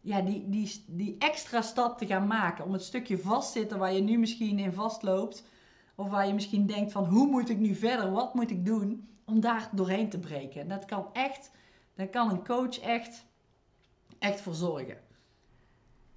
ja, 0.00 0.20
die, 0.20 0.48
die, 0.48 0.84
die 0.86 1.16
extra 1.18 1.60
stap 1.60 1.98
te 1.98 2.06
gaan 2.06 2.26
maken. 2.26 2.64
Om 2.64 2.72
het 2.72 2.82
stukje 2.82 3.18
vastzitten 3.18 3.78
waar 3.78 3.92
je 3.92 4.02
nu 4.02 4.18
misschien 4.18 4.58
in 4.58 4.72
vastloopt. 4.72 5.44
Of 5.94 6.08
waar 6.08 6.26
je 6.26 6.34
misschien 6.34 6.66
denkt 6.66 6.92
van, 6.92 7.04
hoe 7.04 7.26
moet 7.26 7.48
ik 7.48 7.58
nu 7.58 7.74
verder? 7.74 8.10
Wat 8.10 8.34
moet 8.34 8.50
ik 8.50 8.66
doen? 8.66 9.08
Om 9.24 9.40
daar 9.40 9.68
doorheen 9.72 10.08
te 10.08 10.18
breken. 10.18 10.60
En 10.60 10.68
dat 10.68 10.84
kan 10.84 11.06
echt, 11.12 11.50
dan 11.94 12.10
kan 12.10 12.30
een 12.30 12.44
coach 12.44 12.78
echt 12.78 13.24
echt 14.24 14.40
voor 14.40 14.54
zorgen. 14.54 14.96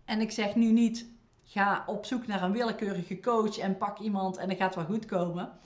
En 0.05 0.21
ik 0.21 0.31
zeg 0.31 0.55
nu 0.55 0.71
niet, 0.71 1.05
ga 1.43 1.83
op 1.85 2.05
zoek 2.05 2.27
naar 2.27 2.43
een 2.43 2.51
willekeurige 2.51 3.19
coach 3.19 3.57
en 3.57 3.77
pak 3.77 3.99
iemand 3.99 4.37
en 4.37 4.47
dan 4.47 4.57
gaat 4.57 4.75
wel 4.75 4.85
goed 4.85 5.05
komen. 5.05 5.59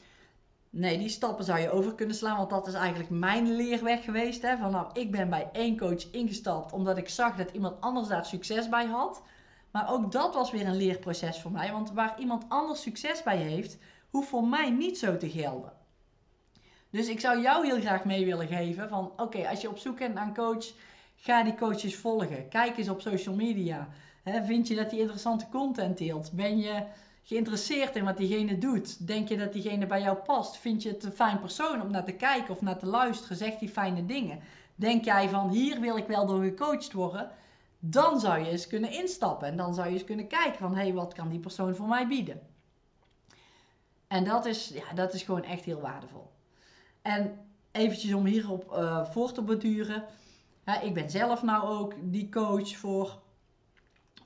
Nee, 0.70 0.98
die 0.98 1.10
stappen 1.10 1.46
zou 1.46 1.60
je 1.60 1.72
over 1.72 1.96
kunnen 1.96 2.16
slaan, 2.16 2.38
want 2.38 2.50
dat 2.50 2.68
is 2.68 2.74
eigenlijk 2.74 3.10
mijn 3.10 3.56
leerweg 3.56 4.04
geweest. 4.04 4.42
Hè? 4.42 4.58
Van 4.58 4.72
nou, 4.72 4.90
ik 4.94 5.12
ben 5.12 5.30
bij 5.30 5.50
één 5.52 5.78
coach 5.78 6.12
ingestapt 6.12 6.74
omdat 6.74 6.98
ik 6.98 7.10
zag 7.10 7.36
dat 7.36 7.52
iemand 7.52 7.82
anders 7.82 8.08
daar 8.08 8.26
succes 8.26 8.70
bij 8.70 8.86
had. 8.86 9.22
Maar 9.72 9.92
ook 9.92 10.12
dat 10.12 10.34
was 10.34 10.52
weer 10.52 10.68
een 10.68 10.76
leerproces 10.76 11.42
voor 11.42 11.52
mij, 11.52 11.72
want 11.72 11.92
waar 11.92 12.20
iemand 12.20 12.46
anders 12.48 12.82
succes 12.82 13.24
bij 13.24 13.38
heeft, 13.38 13.78
hoeft 14.10 14.28
voor 14.28 14.48
mij 14.48 14.70
niet 14.70 14.98
zo 14.98 15.18
te 15.18 15.30
gelden. 15.30 15.74
Dus 16.90 17.08
ik 17.08 17.20
zou 17.20 17.42
jou 17.42 17.66
heel 17.66 17.80
graag 17.80 18.06
mee 18.06 18.26
willen 18.26 18.48
geven 18.48 18.90
van 18.90 19.14
oké, 19.18 19.48
als 19.50 19.62
je 19.62 19.70
op 19.70 19.78
zoek 19.78 19.98
bent 19.98 20.14
naar 20.14 20.28
een 20.28 20.34
coach, 20.34 20.66
Ga 21.24 21.44
die 21.44 21.56
coaches 21.56 21.96
volgen. 21.96 22.48
Kijk 22.50 22.78
eens 22.78 22.90
op 22.90 23.02
social 23.02 23.36
media. 23.36 23.88
vind 24.24 24.68
je 24.68 24.76
dat 24.76 24.90
die 24.90 25.00
interessante 25.00 25.46
content 25.50 25.98
deelt? 25.98 26.32
Ben 26.32 26.58
je 26.58 26.84
geïnteresseerd 27.24 27.96
in 27.96 28.04
wat 28.04 28.18
diegene 28.18 28.58
doet? 28.58 29.08
Denk 29.08 29.28
je 29.28 29.38
dat 29.38 29.54
diegene 29.54 29.86
bij 29.86 30.02
jou 30.02 30.18
past? 30.18 30.58
Vind 30.58 30.84
je 30.84 30.90
het 30.90 31.04
een 31.04 31.12
fijn 31.12 31.40
persoon 31.40 31.82
om 31.82 31.92
naar 31.92 32.06
te 32.06 32.12
kijken 32.12 32.54
of 32.54 32.62
naar 32.62 32.78
te 32.78 32.86
luisteren? 32.86 33.38
Zegt 33.38 33.60
die 33.60 33.70
fijne 33.70 34.06
dingen? 34.06 34.40
Denk 34.76 35.06
jij 35.06 35.30
van 35.30 35.50
hier 35.50 35.80
wil 35.80 35.98
ik 35.98 36.08
wel 36.08 36.26
door 36.26 36.44
gecoacht 36.44 36.92
worden? 36.92 37.32
Dan 37.80 38.20
zou 38.20 38.40
je 38.40 38.50
eens 38.50 38.68
kunnen 38.68 38.92
instappen 38.92 39.48
en 39.48 39.58
dan 39.58 39.74
zou 39.74 39.88
je 39.88 39.94
eens 39.94 40.04
kunnen 40.04 40.28
kijken 40.28 40.58
van 40.58 40.76
hé, 40.76 40.82
hey, 40.82 40.94
wat 40.94 41.14
kan 41.14 41.30
die 41.30 41.40
persoon 41.40 41.76
voor 41.76 41.88
mij 41.88 42.08
bieden? 42.08 42.42
En 44.08 44.24
dat 44.24 44.46
is, 44.46 44.68
ja, 44.68 44.94
dat 44.94 45.14
is 45.14 45.24
gewoon 45.24 45.44
echt 45.44 45.64
heel 45.64 45.82
waardevol. 45.82 46.32
En 47.02 47.40
eventjes 47.72 48.14
om 48.14 48.26
hierop 48.26 48.72
uh, 48.72 49.06
voor 49.06 49.32
te 49.32 49.42
borduren 49.42 50.06
ik 50.80 50.94
ben 50.94 51.10
zelf 51.10 51.44
nou 51.44 51.68
ook 51.68 51.94
die 52.02 52.30
coach 52.30 52.78
voor 52.78 53.22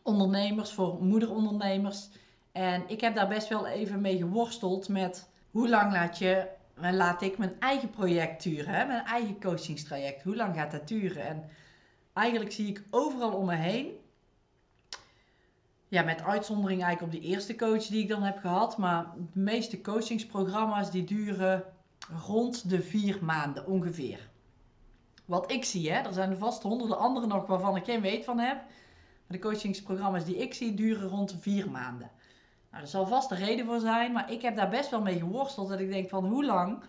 ondernemers, 0.01 0.71
voor 0.71 1.03
moederondernemers. 1.03 2.09
En 2.51 2.83
ik 2.87 3.01
heb 3.01 3.15
daar 3.15 3.27
best 3.27 3.47
wel 3.47 3.67
even 3.67 4.01
mee 4.01 4.17
geworsteld 4.17 4.89
met 4.89 5.29
hoe 5.51 5.69
lang 5.69 5.91
laat, 5.91 6.17
je, 6.17 6.47
laat 6.75 7.21
ik 7.21 7.37
mijn 7.37 7.59
eigen 7.59 7.89
project 7.89 8.43
duren, 8.43 8.73
hè? 8.73 8.85
mijn 8.85 9.05
eigen 9.05 9.41
coachingstraject. 9.41 10.23
Hoe 10.23 10.35
lang 10.35 10.55
gaat 10.55 10.71
dat 10.71 10.87
duren? 10.87 11.27
En 11.27 11.49
eigenlijk 12.13 12.51
zie 12.51 12.67
ik 12.67 12.83
overal 12.89 13.31
om 13.31 13.45
me 13.45 13.55
heen, 13.55 13.91
ja, 15.87 16.03
met 16.03 16.23
uitzondering 16.23 16.83
eigenlijk 16.83 17.15
op 17.15 17.21
de 17.21 17.27
eerste 17.27 17.55
coach 17.55 17.85
die 17.85 18.01
ik 18.01 18.07
dan 18.07 18.21
heb 18.21 18.37
gehad, 18.37 18.77
maar 18.77 19.05
de 19.33 19.39
meeste 19.39 19.81
coachingsprogramma's 19.81 20.91
die 20.91 21.03
duren 21.03 21.63
rond 22.25 22.69
de 22.69 22.81
vier 22.81 23.23
maanden 23.23 23.67
ongeveer. 23.67 24.29
Wat 25.25 25.51
ik 25.51 25.65
zie, 25.65 25.91
hè. 25.91 25.99
Er 25.99 26.13
zijn 26.13 26.37
vast 26.37 26.63
honderden 26.63 26.97
andere 26.97 27.27
nog 27.27 27.45
waarvan 27.45 27.75
ik 27.75 27.85
geen 27.85 28.01
weet 28.01 28.25
van 28.25 28.39
heb. 28.39 28.55
Maar 28.55 29.37
de 29.37 29.39
coachingsprogramma's 29.39 30.25
die 30.25 30.37
ik 30.37 30.53
zie 30.53 30.73
duren 30.73 31.09
rond 31.09 31.35
vier 31.39 31.71
maanden. 31.71 32.11
Nou, 32.71 32.83
er 32.83 32.89
zal 32.89 33.07
vast 33.07 33.31
een 33.31 33.37
reden 33.37 33.65
voor 33.65 33.79
zijn, 33.79 34.11
maar 34.11 34.31
ik 34.31 34.41
heb 34.41 34.55
daar 34.55 34.69
best 34.69 34.89
wel 34.89 35.01
mee 35.01 35.19
geworsteld. 35.19 35.69
Dat 35.69 35.79
ik 35.79 35.91
denk 35.91 36.09
van 36.09 36.25
hoe 36.25 36.45
lang 36.45 36.83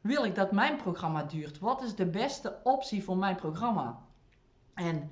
wil 0.00 0.24
ik 0.24 0.34
dat 0.34 0.52
mijn 0.52 0.76
programma 0.76 1.22
duurt? 1.22 1.58
Wat 1.58 1.82
is 1.82 1.94
de 1.94 2.06
beste 2.06 2.56
optie 2.62 3.04
voor 3.04 3.16
mijn 3.16 3.36
programma? 3.36 3.98
En 4.74 5.10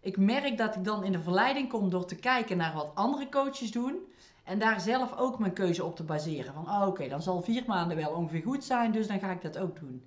ik 0.00 0.16
merk 0.16 0.58
dat 0.58 0.76
ik 0.76 0.84
dan 0.84 1.04
in 1.04 1.12
de 1.12 1.20
verleiding 1.20 1.68
kom 1.68 1.90
door 1.90 2.04
te 2.04 2.16
kijken 2.16 2.56
naar 2.56 2.74
wat 2.74 2.90
andere 2.94 3.28
coaches 3.28 3.70
doen. 3.70 3.98
En 4.44 4.58
daar 4.58 4.80
zelf 4.80 5.16
ook 5.16 5.38
mijn 5.38 5.52
keuze 5.52 5.84
op 5.84 5.96
te 5.96 6.02
baseren. 6.02 6.54
Van 6.54 6.68
oh, 6.68 6.86
oké, 6.86 7.08
dan 7.08 7.22
zal 7.22 7.42
vier 7.42 7.62
maanden 7.66 7.96
wel 7.96 8.12
ongeveer 8.12 8.42
goed 8.42 8.64
zijn, 8.64 8.92
dus 8.92 9.06
dan 9.06 9.18
ga 9.18 9.30
ik 9.30 9.42
dat 9.42 9.58
ook 9.58 9.80
doen. 9.80 10.04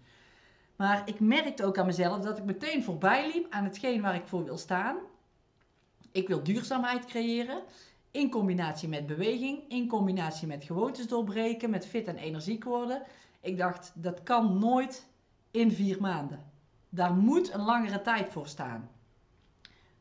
Maar 0.76 1.02
ik 1.06 1.20
merkte 1.20 1.66
ook 1.66 1.78
aan 1.78 1.86
mezelf 1.86 2.20
dat 2.20 2.38
ik 2.38 2.44
meteen 2.44 2.84
voorbij 2.84 3.32
liep 3.34 3.48
aan 3.50 3.64
hetgeen 3.64 4.02
waar 4.02 4.16
ik 4.16 4.28
voor 4.28 4.44
wil 4.44 4.58
staan. 4.58 4.98
Ik 6.12 6.28
wil 6.28 6.44
duurzaamheid 6.44 7.06
creëren. 7.06 7.62
In 8.12 8.30
combinatie 8.30 8.90
met 8.90 9.08
beweging, 9.08 9.70
in 9.70 9.88
combinatie 9.88 10.48
met 10.48 10.64
gewoontes 10.64 11.08
doorbreken, 11.08 11.70
met 11.70 11.86
fit 11.86 12.08
en 12.08 12.18
energiek 12.18 12.64
worden. 12.64 13.02
Ik 13.42 13.58
dacht, 13.58 13.92
dat 13.96 14.24
kan 14.24 14.58
nooit 14.58 15.08
in 15.52 15.72
vier 15.72 16.02
maanden. 16.02 16.52
Daar 16.90 17.14
moet 17.14 17.54
een 17.54 17.62
langere 17.62 18.02
tijd 18.02 18.32
voor 18.32 18.48
staan. 18.48 18.90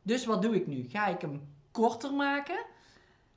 Dus 0.01 0.25
wat 0.25 0.41
doe 0.41 0.55
ik 0.55 0.67
nu? 0.67 0.83
Ga 0.89 1.07
ik 1.07 1.21
hem 1.21 1.41
korter 1.71 2.13
maken 2.13 2.65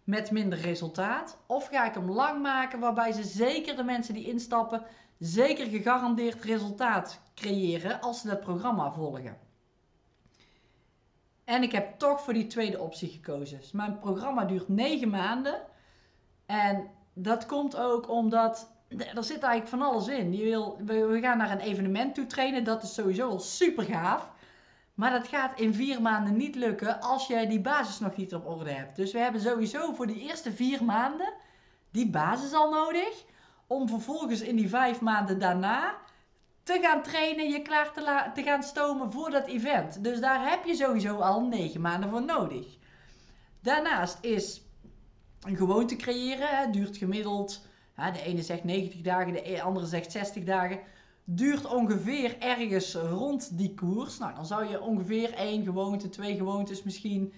met 0.06 0.30
minder 0.30 0.58
resultaat? 0.58 1.38
Of 1.46 1.68
ga 1.68 1.86
ik 1.86 1.94
hem 1.94 2.10
lang 2.10 2.42
maken 2.42 2.80
waarbij 2.80 3.12
ze 3.12 3.22
zeker 3.22 3.76
de 3.76 3.82
mensen 3.82 4.14
die 4.14 4.28
instappen 4.28 4.82
zeker 5.18 5.66
gegarandeerd 5.66 6.44
resultaat 6.44 7.20
creëren 7.34 8.00
als 8.00 8.20
ze 8.20 8.28
dat 8.28 8.40
programma 8.40 8.92
volgen. 8.92 9.38
En 11.44 11.62
ik 11.62 11.72
heb 11.72 11.98
toch 11.98 12.20
voor 12.20 12.32
die 12.32 12.46
tweede 12.46 12.80
optie 12.80 13.08
gekozen. 13.08 13.58
Dus 13.58 13.72
mijn 13.72 13.98
programma 13.98 14.44
duurt 14.44 14.68
9 14.68 15.10
maanden. 15.10 15.60
En 16.46 16.90
dat 17.12 17.46
komt 17.46 17.76
ook 17.76 18.10
omdat 18.10 18.70
er 18.88 19.24
zit 19.24 19.42
eigenlijk 19.42 19.68
van 19.68 19.82
alles 19.82 20.08
in. 20.08 20.32
Je 20.32 20.44
wil, 20.44 20.76
we 20.84 21.18
gaan 21.20 21.38
naar 21.38 21.50
een 21.50 21.60
evenement 21.60 22.14
toe 22.14 22.26
trainen. 22.26 22.64
Dat 22.64 22.82
is 22.82 22.94
sowieso 22.94 23.28
al 23.28 23.40
super 23.40 23.84
gaaf. 23.84 24.30
Maar 24.96 25.10
dat 25.10 25.28
gaat 25.28 25.60
in 25.60 25.74
vier 25.74 26.02
maanden 26.02 26.36
niet 26.36 26.54
lukken 26.54 27.00
als 27.00 27.26
je 27.26 27.46
die 27.46 27.60
basis 27.60 27.98
nog 27.98 28.16
niet 28.16 28.34
op 28.34 28.46
orde 28.46 28.70
hebt. 28.70 28.96
Dus 28.96 29.12
we 29.12 29.18
hebben 29.18 29.40
sowieso 29.40 29.92
voor 29.92 30.06
die 30.06 30.20
eerste 30.20 30.52
vier 30.52 30.84
maanden 30.84 31.32
die 31.90 32.10
basis 32.10 32.52
al 32.52 32.70
nodig 32.70 33.24
om 33.66 33.88
vervolgens 33.88 34.40
in 34.40 34.56
die 34.56 34.68
vijf 34.68 35.00
maanden 35.00 35.38
daarna 35.38 35.94
te 36.62 36.78
gaan 36.82 37.02
trainen, 37.02 37.50
je 37.50 37.62
klaar 37.62 37.92
te, 37.92 38.30
te 38.34 38.42
gaan 38.42 38.62
stomen 38.62 39.12
voor 39.12 39.30
dat 39.30 39.46
event. 39.46 40.04
Dus 40.04 40.20
daar 40.20 40.50
heb 40.50 40.64
je 40.64 40.74
sowieso 40.74 41.16
al 41.18 41.40
negen 41.40 41.80
maanden 41.80 42.10
voor 42.10 42.24
nodig. 42.24 42.66
Daarnaast 43.60 44.18
is 44.20 44.62
een 45.40 45.56
gewoonte 45.56 45.96
creëren. 45.96 46.58
Het 46.58 46.72
duurt 46.72 46.96
gemiddeld, 46.96 47.66
de 47.94 48.22
ene 48.22 48.42
zegt 48.42 48.64
90 48.64 49.00
dagen, 49.00 49.32
de 49.32 49.50
e-, 49.50 49.60
andere 49.60 49.86
zegt 49.86 50.12
60 50.12 50.44
dagen. 50.44 50.80
Duurt 51.28 51.64
ongeveer 51.64 52.38
ergens 52.38 52.94
rond 52.94 53.58
die 53.58 53.74
koers. 53.74 54.18
Nou, 54.18 54.34
dan 54.34 54.46
zou 54.46 54.68
je 54.68 54.80
ongeveer 54.80 55.34
één 55.34 55.64
gewoonte, 55.64 56.08
twee 56.08 56.36
gewoontes 56.36 56.82
misschien 56.82 57.32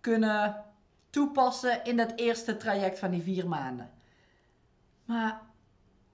kunnen 0.00 0.64
toepassen 1.10 1.84
in 1.84 1.96
dat 1.96 2.12
eerste 2.16 2.56
traject 2.56 2.98
van 2.98 3.10
die 3.10 3.22
vier 3.22 3.48
maanden. 3.48 3.90
Maar 5.04 5.40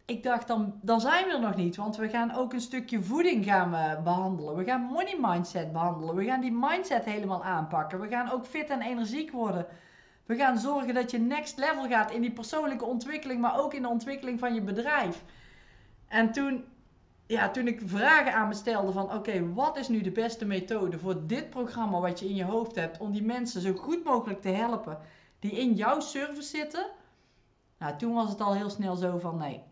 ik 0.05 0.23
dacht, 0.23 0.47
dan, 0.47 0.79
dan 0.83 1.00
zijn 1.00 1.26
we 1.26 1.33
er 1.33 1.40
nog 1.40 1.57
niet. 1.57 1.76
Want 1.76 1.97
we 1.97 2.09
gaan 2.09 2.35
ook 2.35 2.52
een 2.52 2.61
stukje 2.61 3.02
voeding 3.02 3.45
gaan 3.45 3.71
we 3.71 4.02
behandelen. 4.02 4.57
We 4.57 4.64
gaan 4.64 4.81
money 4.81 5.17
mindset 5.21 5.73
behandelen. 5.73 6.14
We 6.14 6.25
gaan 6.25 6.40
die 6.40 6.52
mindset 6.52 7.05
helemaal 7.05 7.45
aanpakken. 7.45 8.00
We 8.00 8.09
gaan 8.09 8.31
ook 8.31 8.47
fit 8.47 8.69
en 8.69 8.83
energiek 8.83 9.31
worden. 9.31 9.67
We 10.26 10.37
gaan 10.37 10.59
zorgen 10.59 10.95
dat 10.95 11.11
je 11.11 11.19
next 11.19 11.59
level 11.59 11.88
gaat 11.88 12.11
in 12.11 12.21
die 12.21 12.33
persoonlijke 12.33 12.85
ontwikkeling, 12.85 13.40
maar 13.40 13.59
ook 13.61 13.75
in 13.75 13.83
de 13.83 13.88
ontwikkeling 13.88 14.38
van 14.38 14.55
je 14.55 14.62
bedrijf. 14.62 15.25
En 16.09 16.33
toen, 16.33 16.64
ja, 17.30 17.50
toen 17.50 17.66
ik 17.66 17.80
vragen 17.84 18.34
aan 18.34 18.49
me 18.49 18.54
stelde 18.54 18.92
van 18.92 19.12
oké, 19.12 19.52
wat 19.52 19.76
is 19.76 19.88
nu 19.88 20.00
de 20.00 20.10
beste 20.10 20.44
methode 20.44 20.99
voor 20.99 21.26
dit 21.26 21.50
programma 21.50 22.00
wat 22.00 22.18
je 22.18 22.28
in 22.28 22.34
je 22.34 22.44
hoofd 22.44 22.75
hebt 22.75 22.99
om 22.99 23.12
die 23.12 23.22
mensen 23.22 23.60
zo 23.60 23.72
goed 23.72 24.04
mogelijk 24.04 24.40
te 24.40 24.49
helpen 24.49 24.99
die 25.38 25.50
in 25.50 25.75
jouw 25.75 26.00
service 26.00 26.49
zitten. 26.49 26.87
Nou, 27.78 27.96
toen 27.96 28.14
was 28.14 28.30
het 28.30 28.40
al 28.40 28.54
heel 28.54 28.70
snel 28.70 28.96
zo 28.96 29.18
van 29.18 29.37
nee, 29.37 29.62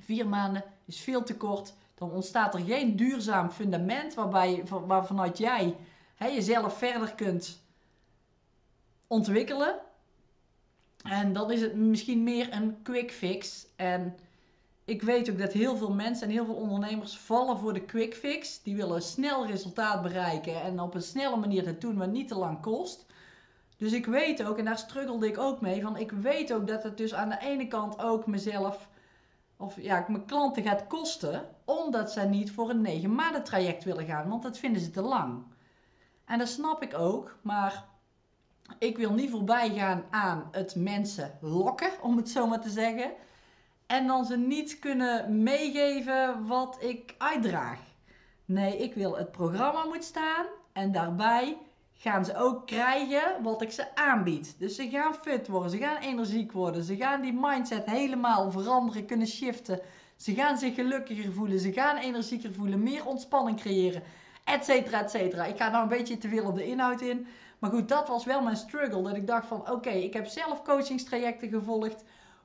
vier 0.00 0.28
maanden 0.28 0.64
is 0.84 1.00
veel 1.00 1.22
te 1.22 1.36
kort. 1.36 1.74
Dan 1.94 2.10
ontstaat 2.10 2.54
er 2.54 2.60
geen 2.60 2.96
duurzaam 2.96 3.50
fundament 3.50 4.14
waarbij, 4.14 4.64
waarvanuit 4.86 5.38
jij 5.38 5.76
hè, 6.14 6.26
jezelf 6.26 6.78
verder 6.78 7.14
kunt 7.14 7.62
ontwikkelen. 9.06 9.78
En 11.02 11.32
dan 11.32 11.50
is 11.50 11.60
het 11.60 11.74
misschien 11.74 12.22
meer 12.22 12.52
een 12.52 12.82
quick 12.82 13.12
fix. 13.12 13.66
En 13.76 14.16
ik 14.84 15.02
weet 15.02 15.30
ook 15.30 15.38
dat 15.38 15.52
heel 15.52 15.76
veel 15.76 15.92
mensen 15.92 16.26
en 16.26 16.32
heel 16.32 16.44
veel 16.44 16.54
ondernemers 16.54 17.18
vallen 17.18 17.58
voor 17.58 17.72
de 17.72 17.84
quick 17.84 18.14
fix. 18.14 18.62
Die 18.62 18.76
willen 18.76 19.02
snel 19.02 19.46
resultaat 19.46 20.02
bereiken 20.02 20.62
en 20.62 20.80
op 20.80 20.94
een 20.94 21.02
snelle 21.02 21.36
manier 21.36 21.64
dat 21.64 21.80
doen, 21.80 21.96
wat 21.96 22.10
niet 22.10 22.28
te 22.28 22.34
lang 22.34 22.60
kost. 22.60 23.06
Dus 23.76 23.92
ik 23.92 24.06
weet 24.06 24.44
ook, 24.44 24.58
en 24.58 24.64
daar 24.64 24.78
struggelde 24.78 25.26
ik 25.26 25.38
ook 25.38 25.60
mee, 25.60 25.82
van 25.82 25.96
ik 25.96 26.10
weet 26.10 26.52
ook 26.52 26.66
dat 26.66 26.82
het 26.82 26.96
dus 26.96 27.14
aan 27.14 27.28
de 27.28 27.38
ene 27.40 27.68
kant 27.68 28.02
ook 28.02 28.26
mezelf, 28.26 28.88
of 29.56 29.80
ja, 29.80 30.04
mijn 30.08 30.24
klanten 30.24 30.62
gaat 30.62 30.86
kosten, 30.86 31.48
omdat 31.64 32.12
ze 32.12 32.20
niet 32.20 32.52
voor 32.52 32.70
een 32.70 32.80
9 32.80 33.14
maanden 33.14 33.44
traject 33.44 33.84
willen 33.84 34.06
gaan, 34.06 34.28
want 34.28 34.42
dat 34.42 34.58
vinden 34.58 34.82
ze 34.82 34.90
te 34.90 35.02
lang. 35.02 35.42
En 36.24 36.38
dat 36.38 36.48
snap 36.48 36.82
ik 36.82 36.98
ook, 36.98 37.36
maar 37.42 37.84
ik 38.78 38.96
wil 38.96 39.12
niet 39.12 39.30
voorbij 39.30 39.70
gaan 39.70 40.04
aan 40.10 40.48
het 40.50 40.74
mensen 40.76 41.38
lokken, 41.40 41.90
om 42.02 42.16
het 42.16 42.28
zo 42.28 42.46
maar 42.46 42.60
te 42.60 42.70
zeggen. 42.70 43.12
En 43.94 44.06
dan 44.06 44.24
ze 44.24 44.36
niet 44.36 44.78
kunnen 44.78 45.42
meegeven 45.42 46.46
wat 46.46 46.76
ik 46.80 47.14
uitdraag. 47.18 47.78
Nee, 48.44 48.76
ik 48.76 48.94
wil 48.94 49.16
het 49.16 49.30
programma 49.30 49.84
moet 49.84 50.04
staan 50.04 50.46
en 50.72 50.92
daarbij 50.92 51.58
gaan 51.92 52.24
ze 52.24 52.36
ook 52.36 52.66
krijgen 52.66 53.42
wat 53.42 53.62
ik 53.62 53.72
ze 53.72 53.94
aanbied. 53.94 54.54
Dus 54.58 54.74
ze 54.74 54.88
gaan 54.88 55.14
fit 55.14 55.48
worden, 55.48 55.70
ze 55.70 55.78
gaan 55.78 55.96
energiek 55.96 56.52
worden, 56.52 56.84
ze 56.84 56.96
gaan 56.96 57.20
die 57.20 57.38
mindset 57.40 57.84
helemaal 57.84 58.50
veranderen, 58.50 59.06
kunnen 59.06 59.26
shiften. 59.26 59.80
Ze 60.16 60.34
gaan 60.34 60.58
zich 60.58 60.74
gelukkiger 60.74 61.32
voelen, 61.32 61.58
ze 61.58 61.72
gaan 61.72 61.96
energieker 61.96 62.52
voelen, 62.52 62.82
meer 62.82 63.06
ontspanning 63.06 63.60
creëren, 63.60 64.02
et 64.44 64.64
cetera, 64.64 65.02
et 65.02 65.10
cetera. 65.10 65.44
Ik 65.44 65.56
ga 65.56 65.68
nou 65.70 65.82
een 65.82 65.88
beetje 65.98 66.18
te 66.18 66.28
veel 66.28 66.46
op 66.46 66.54
de 66.54 66.66
inhoud 66.66 67.00
in. 67.00 67.26
Maar 67.58 67.70
goed, 67.70 67.88
dat 67.88 68.08
was 68.08 68.24
wel 68.24 68.42
mijn 68.42 68.56
struggle. 68.56 69.02
Dat 69.02 69.16
ik 69.16 69.26
dacht 69.26 69.46
van 69.46 69.70
oké, 69.70 69.90
ik 69.90 70.12
heb 70.12 70.26
zelf 70.26 70.62
coachingstrajecten 70.62 71.48
gevolgd. 71.48 72.04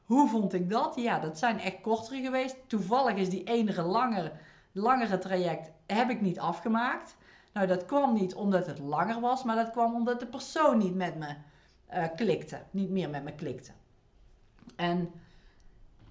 Hoe 0.09 0.29
vond 0.29 0.53
ik 0.53 0.69
dat? 0.69 0.95
Ja, 0.95 1.19
dat 1.19 1.37
zijn 1.37 1.59
echt 1.59 1.81
kortere 1.81 2.21
geweest. 2.21 2.55
Toevallig 2.67 3.15
is 3.15 3.29
die 3.29 3.43
enige 3.43 3.81
langere, 3.81 4.31
langere 4.71 5.17
traject 5.17 5.71
heb 5.85 6.09
ik 6.09 6.21
niet 6.21 6.39
afgemaakt. 6.39 7.15
Nou, 7.53 7.67
dat 7.67 7.85
kwam 7.85 8.13
niet 8.13 8.33
omdat 8.33 8.65
het 8.65 8.79
langer 8.79 9.19
was, 9.19 9.43
maar 9.43 9.55
dat 9.55 9.71
kwam 9.71 9.95
omdat 9.95 10.19
de 10.19 10.25
persoon 10.25 10.77
niet 10.77 10.95
met 10.95 11.15
me 11.15 11.35
uh, 11.93 12.05
klikte. 12.15 12.61
Niet 12.71 12.89
meer 12.89 13.09
met 13.09 13.23
me 13.23 13.35
klikte. 13.35 13.71
En 14.75 15.11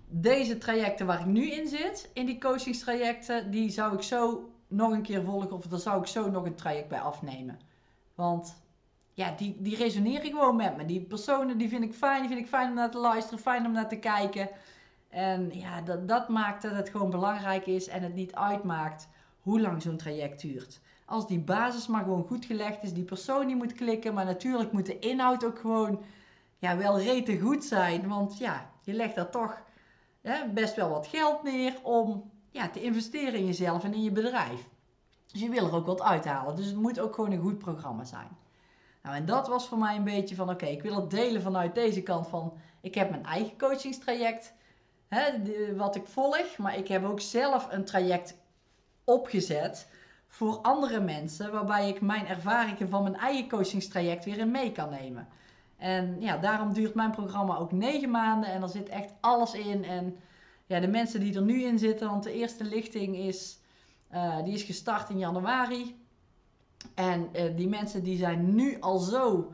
deze 0.06 0.58
trajecten 0.58 1.06
waar 1.06 1.20
ik 1.20 1.26
nu 1.26 1.50
in 1.50 1.68
zit, 1.68 2.10
in 2.12 2.26
die 2.26 2.40
coachingstrajecten, 2.40 3.50
die 3.50 3.70
zou 3.70 3.94
ik 3.94 4.02
zo 4.02 4.50
nog 4.68 4.92
een 4.92 5.02
keer 5.02 5.24
volgen 5.24 5.52
of 5.52 5.66
daar 5.66 5.78
zou 5.78 6.00
ik 6.00 6.06
zo 6.06 6.30
nog 6.30 6.44
een 6.44 6.54
traject 6.54 6.88
bij 6.88 7.00
afnemen. 7.00 7.58
Want 8.14 8.62
ja, 9.18 9.34
die, 9.36 9.56
die 9.58 9.76
resoneren 9.76 10.30
gewoon 10.30 10.56
met 10.56 10.76
me. 10.76 10.84
Die 10.84 11.00
personen 11.00 11.58
die 11.58 11.68
vind 11.68 11.84
ik 11.84 11.94
fijn, 11.94 12.20
die 12.20 12.28
vind 12.28 12.40
ik 12.40 12.48
fijn 12.48 12.68
om 12.68 12.74
naar 12.74 12.90
te 12.90 12.98
luisteren, 12.98 13.38
fijn 13.38 13.66
om 13.66 13.72
naar 13.72 13.88
te 13.88 13.98
kijken. 13.98 14.48
En 15.08 15.50
ja, 15.52 15.80
dat, 15.80 16.08
dat 16.08 16.28
maakt 16.28 16.62
dat 16.62 16.72
het 16.72 16.88
gewoon 16.88 17.10
belangrijk 17.10 17.66
is 17.66 17.88
en 17.88 18.02
het 18.02 18.14
niet 18.14 18.34
uitmaakt 18.34 19.08
hoe 19.40 19.60
lang 19.60 19.82
zo'n 19.82 19.96
traject 19.96 20.40
duurt. 20.40 20.80
Als 21.04 21.26
die 21.26 21.38
basis 21.38 21.86
maar 21.86 22.02
gewoon 22.02 22.26
goed 22.26 22.44
gelegd 22.44 22.82
is, 22.82 22.92
die 22.92 23.04
persoon 23.04 23.46
die 23.46 23.56
moet 23.56 23.72
klikken, 23.72 24.14
maar 24.14 24.24
natuurlijk 24.24 24.72
moet 24.72 24.86
de 24.86 24.98
inhoud 24.98 25.44
ook 25.44 25.58
gewoon 25.58 26.02
ja, 26.58 26.76
wel 26.76 27.00
rete 27.00 27.38
goed 27.38 27.64
zijn. 27.64 28.08
Want 28.08 28.38
ja, 28.38 28.70
je 28.82 28.92
legt 28.92 29.14
daar 29.14 29.30
toch 29.30 29.62
hè, 30.20 30.48
best 30.48 30.74
wel 30.74 30.88
wat 30.90 31.06
geld 31.06 31.42
neer 31.42 31.74
om 31.82 32.30
ja, 32.50 32.68
te 32.68 32.82
investeren 32.82 33.38
in 33.38 33.46
jezelf 33.46 33.84
en 33.84 33.94
in 33.94 34.02
je 34.02 34.12
bedrijf. 34.12 34.68
Dus 35.26 35.40
je 35.40 35.48
wil 35.48 35.66
er 35.66 35.74
ook 35.74 35.86
wat 35.86 36.02
uithalen. 36.02 36.56
Dus 36.56 36.66
het 36.66 36.76
moet 36.76 37.00
ook 37.00 37.14
gewoon 37.14 37.32
een 37.32 37.42
goed 37.42 37.58
programma 37.58 38.04
zijn. 38.04 38.46
Nou, 39.08 39.20
en 39.20 39.26
dat 39.26 39.48
was 39.48 39.68
voor 39.68 39.78
mij 39.78 39.96
een 39.96 40.04
beetje 40.04 40.34
van, 40.34 40.50
oké, 40.50 40.66
ik 40.66 40.82
wil 40.82 40.96
het 40.96 41.10
delen 41.10 41.42
vanuit 41.42 41.74
deze 41.74 42.02
kant 42.02 42.28
van, 42.28 42.52
ik 42.80 42.94
heb 42.94 43.10
mijn 43.10 43.24
eigen 43.24 43.58
coachingstraject, 43.58 44.54
hè, 45.08 45.22
wat 45.76 45.96
ik 45.96 46.06
volg, 46.06 46.56
maar 46.56 46.76
ik 46.78 46.88
heb 46.88 47.04
ook 47.04 47.20
zelf 47.20 47.68
een 47.70 47.84
traject 47.84 48.36
opgezet 49.04 49.88
voor 50.26 50.56
andere 50.56 51.00
mensen, 51.00 51.52
waarbij 51.52 51.88
ik 51.88 52.00
mijn 52.00 52.26
ervaringen 52.26 52.88
van 52.88 53.02
mijn 53.02 53.16
eigen 53.16 53.48
coachingstraject 53.48 54.24
weer 54.24 54.38
in 54.38 54.50
mee 54.50 54.72
kan 54.72 54.90
nemen. 54.90 55.28
En 55.76 56.16
ja, 56.20 56.36
daarom 56.36 56.72
duurt 56.72 56.94
mijn 56.94 57.10
programma 57.10 57.56
ook 57.56 57.72
negen 57.72 58.10
maanden 58.10 58.50
en 58.50 58.62
er 58.62 58.68
zit 58.68 58.88
echt 58.88 59.12
alles 59.20 59.52
in. 59.52 59.84
En 59.84 60.16
ja, 60.66 60.80
de 60.80 60.88
mensen 60.88 61.20
die 61.20 61.34
er 61.34 61.42
nu 61.42 61.62
in 61.62 61.78
zitten, 61.78 62.08
want 62.08 62.22
de 62.22 62.32
eerste 62.32 62.64
lichting 62.64 63.16
is, 63.16 63.58
uh, 64.14 64.42
die 64.44 64.54
is 64.54 64.62
gestart 64.62 65.10
in 65.10 65.18
januari. 65.18 66.06
En 66.94 67.28
uh, 67.32 67.56
die 67.56 67.68
mensen 67.68 68.02
die 68.02 68.18
zijn 68.18 68.54
nu 68.54 68.80
al 68.80 68.98
zo 68.98 69.52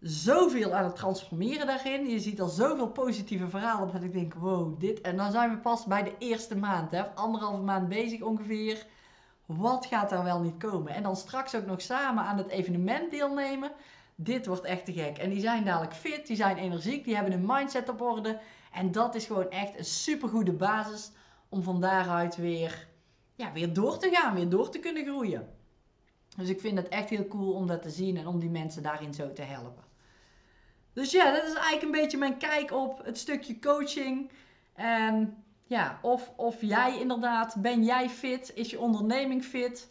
zoveel 0.00 0.72
aan 0.72 0.84
het 0.84 0.96
transformeren 0.96 1.66
daarin. 1.66 2.08
Je 2.08 2.20
ziet 2.20 2.40
al 2.40 2.48
zoveel 2.48 2.88
positieve 2.88 3.48
verhalen 3.48 3.92
dat 3.92 4.02
ik 4.02 4.12
denk, 4.12 4.34
wow, 4.34 4.80
dit. 4.80 5.00
En 5.00 5.16
dan 5.16 5.30
zijn 5.30 5.50
we 5.50 5.56
pas 5.56 5.84
bij 5.84 6.02
de 6.02 6.14
eerste 6.18 6.56
maand, 6.56 6.90
hè, 6.90 7.14
anderhalve 7.14 7.62
maand 7.62 7.88
bezig 7.88 8.22
ongeveer. 8.22 8.86
Wat 9.46 9.86
gaat 9.86 10.12
er 10.12 10.24
wel 10.24 10.40
niet 10.40 10.56
komen? 10.58 10.92
En 10.92 11.02
dan 11.02 11.16
straks 11.16 11.54
ook 11.54 11.66
nog 11.66 11.80
samen 11.80 12.24
aan 12.24 12.36
het 12.36 12.48
evenement 12.48 13.10
deelnemen. 13.10 13.72
Dit 14.14 14.46
wordt 14.46 14.64
echt 14.64 14.84
te 14.84 14.92
gek. 14.92 15.18
En 15.18 15.30
die 15.30 15.40
zijn 15.40 15.64
dadelijk 15.64 15.94
fit, 15.94 16.26
die 16.26 16.36
zijn 16.36 16.56
energiek, 16.56 17.04
die 17.04 17.14
hebben 17.14 17.32
hun 17.32 17.46
mindset 17.46 17.88
op 17.88 18.00
orde. 18.00 18.40
En 18.72 18.92
dat 18.92 19.14
is 19.14 19.26
gewoon 19.26 19.50
echt 19.50 19.78
een 19.78 19.84
supergoede 19.84 20.52
basis 20.52 21.10
om 21.48 21.62
van 21.62 21.80
daaruit 21.80 22.36
weer, 22.36 22.88
ja, 23.34 23.52
weer 23.52 23.72
door 23.72 23.98
te 23.98 24.10
gaan, 24.12 24.34
weer 24.34 24.48
door 24.48 24.70
te 24.70 24.78
kunnen 24.78 25.04
groeien. 25.04 25.48
Dus 26.40 26.48
ik 26.48 26.60
vind 26.60 26.78
het 26.78 26.88
echt 26.88 27.10
heel 27.10 27.26
cool 27.26 27.52
om 27.52 27.66
dat 27.66 27.82
te 27.82 27.90
zien 27.90 28.16
en 28.16 28.26
om 28.26 28.38
die 28.38 28.50
mensen 28.50 28.82
daarin 28.82 29.14
zo 29.14 29.32
te 29.32 29.42
helpen. 29.42 29.84
Dus 30.92 31.10
ja, 31.10 31.32
dat 31.32 31.42
is 31.42 31.54
eigenlijk 31.54 31.82
een 31.82 32.00
beetje 32.00 32.18
mijn 32.18 32.36
kijk 32.36 32.72
op 32.72 33.04
het 33.04 33.18
stukje 33.18 33.58
coaching. 33.58 34.30
En 34.74 35.44
ja, 35.66 35.98
of, 36.02 36.32
of 36.36 36.60
jij 36.60 37.00
inderdaad, 37.00 37.54
ben 37.58 37.84
jij 37.84 38.10
fit? 38.10 38.52
Is 38.54 38.70
je 38.70 38.80
onderneming 38.80 39.44
fit? 39.44 39.88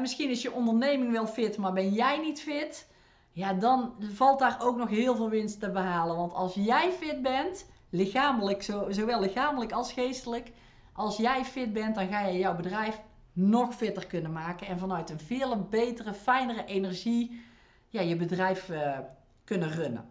misschien 0.00 0.30
is 0.30 0.42
je 0.42 0.52
onderneming 0.52 1.12
wel 1.12 1.26
fit, 1.26 1.56
maar 1.56 1.72
ben 1.72 1.92
jij 1.92 2.18
niet 2.18 2.42
fit? 2.42 2.88
Ja, 3.32 3.52
dan 3.52 3.94
valt 3.98 4.38
daar 4.38 4.56
ook 4.62 4.76
nog 4.76 4.88
heel 4.88 5.16
veel 5.16 5.28
winst 5.28 5.60
te 5.60 5.70
behalen. 5.70 6.16
Want 6.16 6.32
als 6.32 6.54
jij 6.54 6.92
fit 6.92 7.22
bent, 7.22 7.66
lichamelijk, 7.90 8.62
zowel 8.88 9.20
lichamelijk 9.20 9.72
als 9.72 9.92
geestelijk, 9.92 10.52
als 10.92 11.16
jij 11.16 11.44
fit 11.44 11.72
bent, 11.72 11.94
dan 11.94 12.08
ga 12.08 12.20
je 12.20 12.38
jouw 12.38 12.56
bedrijf 12.56 13.00
nog 13.32 13.74
fitter 13.74 14.06
kunnen 14.06 14.32
maken. 14.32 14.66
En 14.66 14.78
vanuit 14.78 15.10
een 15.10 15.20
veel 15.20 15.66
betere, 15.70 16.14
fijnere 16.14 16.64
energie 16.64 17.42
ja, 17.88 18.00
je 18.00 18.16
bedrijf 18.16 18.68
uh, 18.68 18.98
kunnen 19.44 19.70
runnen. 19.70 20.06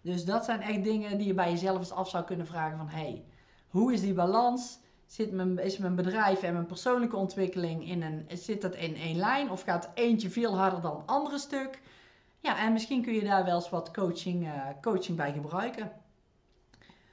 Dus 0.00 0.24
dat 0.24 0.44
zijn 0.44 0.60
echt 0.60 0.82
dingen 0.82 1.18
die 1.18 1.26
je 1.26 1.34
bij 1.34 1.50
jezelf 1.50 1.78
eens 1.78 1.90
af 1.92 2.08
zou 2.08 2.24
kunnen 2.24 2.46
vragen 2.46 2.76
van... 2.76 2.88
Hey, 2.88 3.24
hoe 3.68 3.92
is 3.92 4.00
die 4.00 4.12
balans? 4.12 4.78
Zit 5.06 5.32
mijn, 5.32 5.58
is 5.58 5.78
mijn 5.78 5.94
bedrijf 5.94 6.42
en 6.42 6.52
mijn 6.52 6.66
persoonlijke 6.66 7.16
ontwikkeling 7.16 7.88
in 7.88 8.02
een, 8.02 8.26
zit 8.38 8.62
dat 8.62 8.74
in 8.74 8.96
één 8.96 9.16
lijn? 9.16 9.50
Of 9.50 9.62
gaat 9.62 9.90
eentje 9.94 10.30
veel 10.30 10.56
harder 10.56 10.80
dan 10.80 10.96
het 10.96 11.06
andere 11.06 11.38
stuk? 11.38 11.80
Ja, 12.40 12.58
en 12.58 12.72
misschien 12.72 13.02
kun 13.02 13.12
je 13.12 13.24
daar 13.24 13.44
wel 13.44 13.54
eens 13.54 13.70
wat 13.70 13.90
coaching, 13.90 14.46
uh, 14.46 14.66
coaching 14.80 15.16
bij 15.16 15.32
gebruiken. 15.32 15.92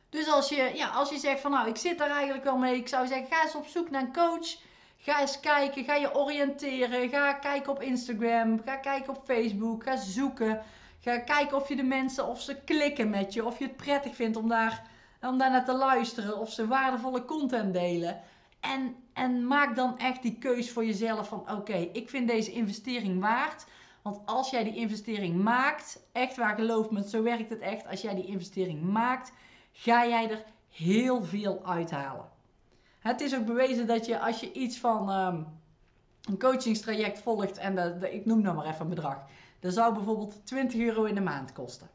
Dus 0.09 0.31
als 0.31 0.49
je, 0.49 0.71
ja, 0.75 0.89
als 0.89 1.09
je 1.09 1.17
zegt 1.17 1.41
van 1.41 1.51
nou, 1.51 1.69
ik 1.69 1.77
zit 1.77 1.97
daar 1.97 2.09
eigenlijk 2.09 2.43
wel 2.43 2.57
mee. 2.57 2.75
Ik 2.75 2.87
zou 2.87 3.07
zeggen, 3.07 3.27
ga 3.27 3.43
eens 3.43 3.55
op 3.55 3.65
zoek 3.65 3.89
naar 3.89 4.01
een 4.01 4.13
coach 4.13 4.57
Ga 4.97 5.21
eens 5.21 5.39
kijken, 5.39 5.83
ga 5.83 5.95
je 5.95 6.15
oriënteren, 6.15 7.09
ga 7.09 7.33
kijken 7.33 7.71
op 7.71 7.81
Instagram, 7.81 8.61
ga 8.65 8.75
kijken 8.75 9.15
op 9.15 9.21
Facebook, 9.25 9.83
ga 9.83 9.95
zoeken. 9.95 10.61
Ga 10.99 11.19
kijken 11.19 11.57
of 11.57 11.67
je 11.69 11.75
de 11.75 11.83
mensen, 11.83 12.27
of 12.27 12.41
ze 12.41 12.63
klikken 12.63 13.09
met 13.09 13.33
je, 13.33 13.45
of 13.45 13.59
je 13.59 13.65
het 13.65 13.75
prettig 13.75 14.15
vindt 14.15 14.37
om 14.37 14.49
daar, 14.49 14.83
om 15.21 15.37
naar 15.37 15.65
te 15.65 15.73
luisteren, 15.73 16.39
of 16.39 16.51
ze 16.51 16.67
waardevolle 16.67 17.25
content 17.25 17.73
delen. 17.73 18.21
En, 18.59 18.95
en 19.13 19.47
maak 19.47 19.75
dan 19.75 19.97
echt 19.97 20.21
die 20.21 20.37
keus 20.37 20.71
voor 20.71 20.85
jezelf 20.85 21.27
van 21.27 21.51
oké, 21.51 21.89
ik 21.93 22.09
vind 22.09 22.27
deze 22.27 22.51
investering 22.51 23.19
waard. 23.19 23.65
Want 24.01 24.19
als 24.25 24.49
jij 24.49 24.63
die 24.63 24.75
investering 24.75 25.43
maakt, 25.43 26.07
echt 26.11 26.37
waar 26.37 26.55
geloof 26.55 26.89
me, 26.89 27.09
zo 27.09 27.23
werkt 27.23 27.49
het 27.49 27.59
echt. 27.59 27.87
Als 27.87 28.01
jij 28.01 28.15
die 28.15 28.25
investering 28.25 28.81
maakt, 28.81 29.31
ga 29.71 30.07
jij 30.07 30.29
er 30.29 30.43
heel 30.69 31.23
veel 31.23 31.65
uithalen. 31.65 32.29
Het 32.99 33.21
is 33.21 33.35
ook 33.35 33.45
bewezen 33.45 33.87
dat 33.87 34.05
je 34.05 34.19
als 34.19 34.39
je 34.39 34.51
iets 34.51 34.77
van 34.77 35.09
um, 35.09 35.45
een 36.23 36.39
coachingstraject 36.39 37.19
volgt 37.19 37.57
en 37.57 37.75
de, 37.75 38.13
ik 38.13 38.25
noem 38.25 38.41
nou 38.41 38.55
maar 38.55 38.65
even 38.65 38.81
een 38.81 38.89
bedrag. 38.89 39.25
Dat 39.59 39.73
zou 39.73 39.93
bijvoorbeeld 39.93 40.45
20 40.45 40.79
euro 40.79 41.03
in 41.03 41.15
de 41.15 41.21
maand 41.21 41.51
kosten. 41.53 41.89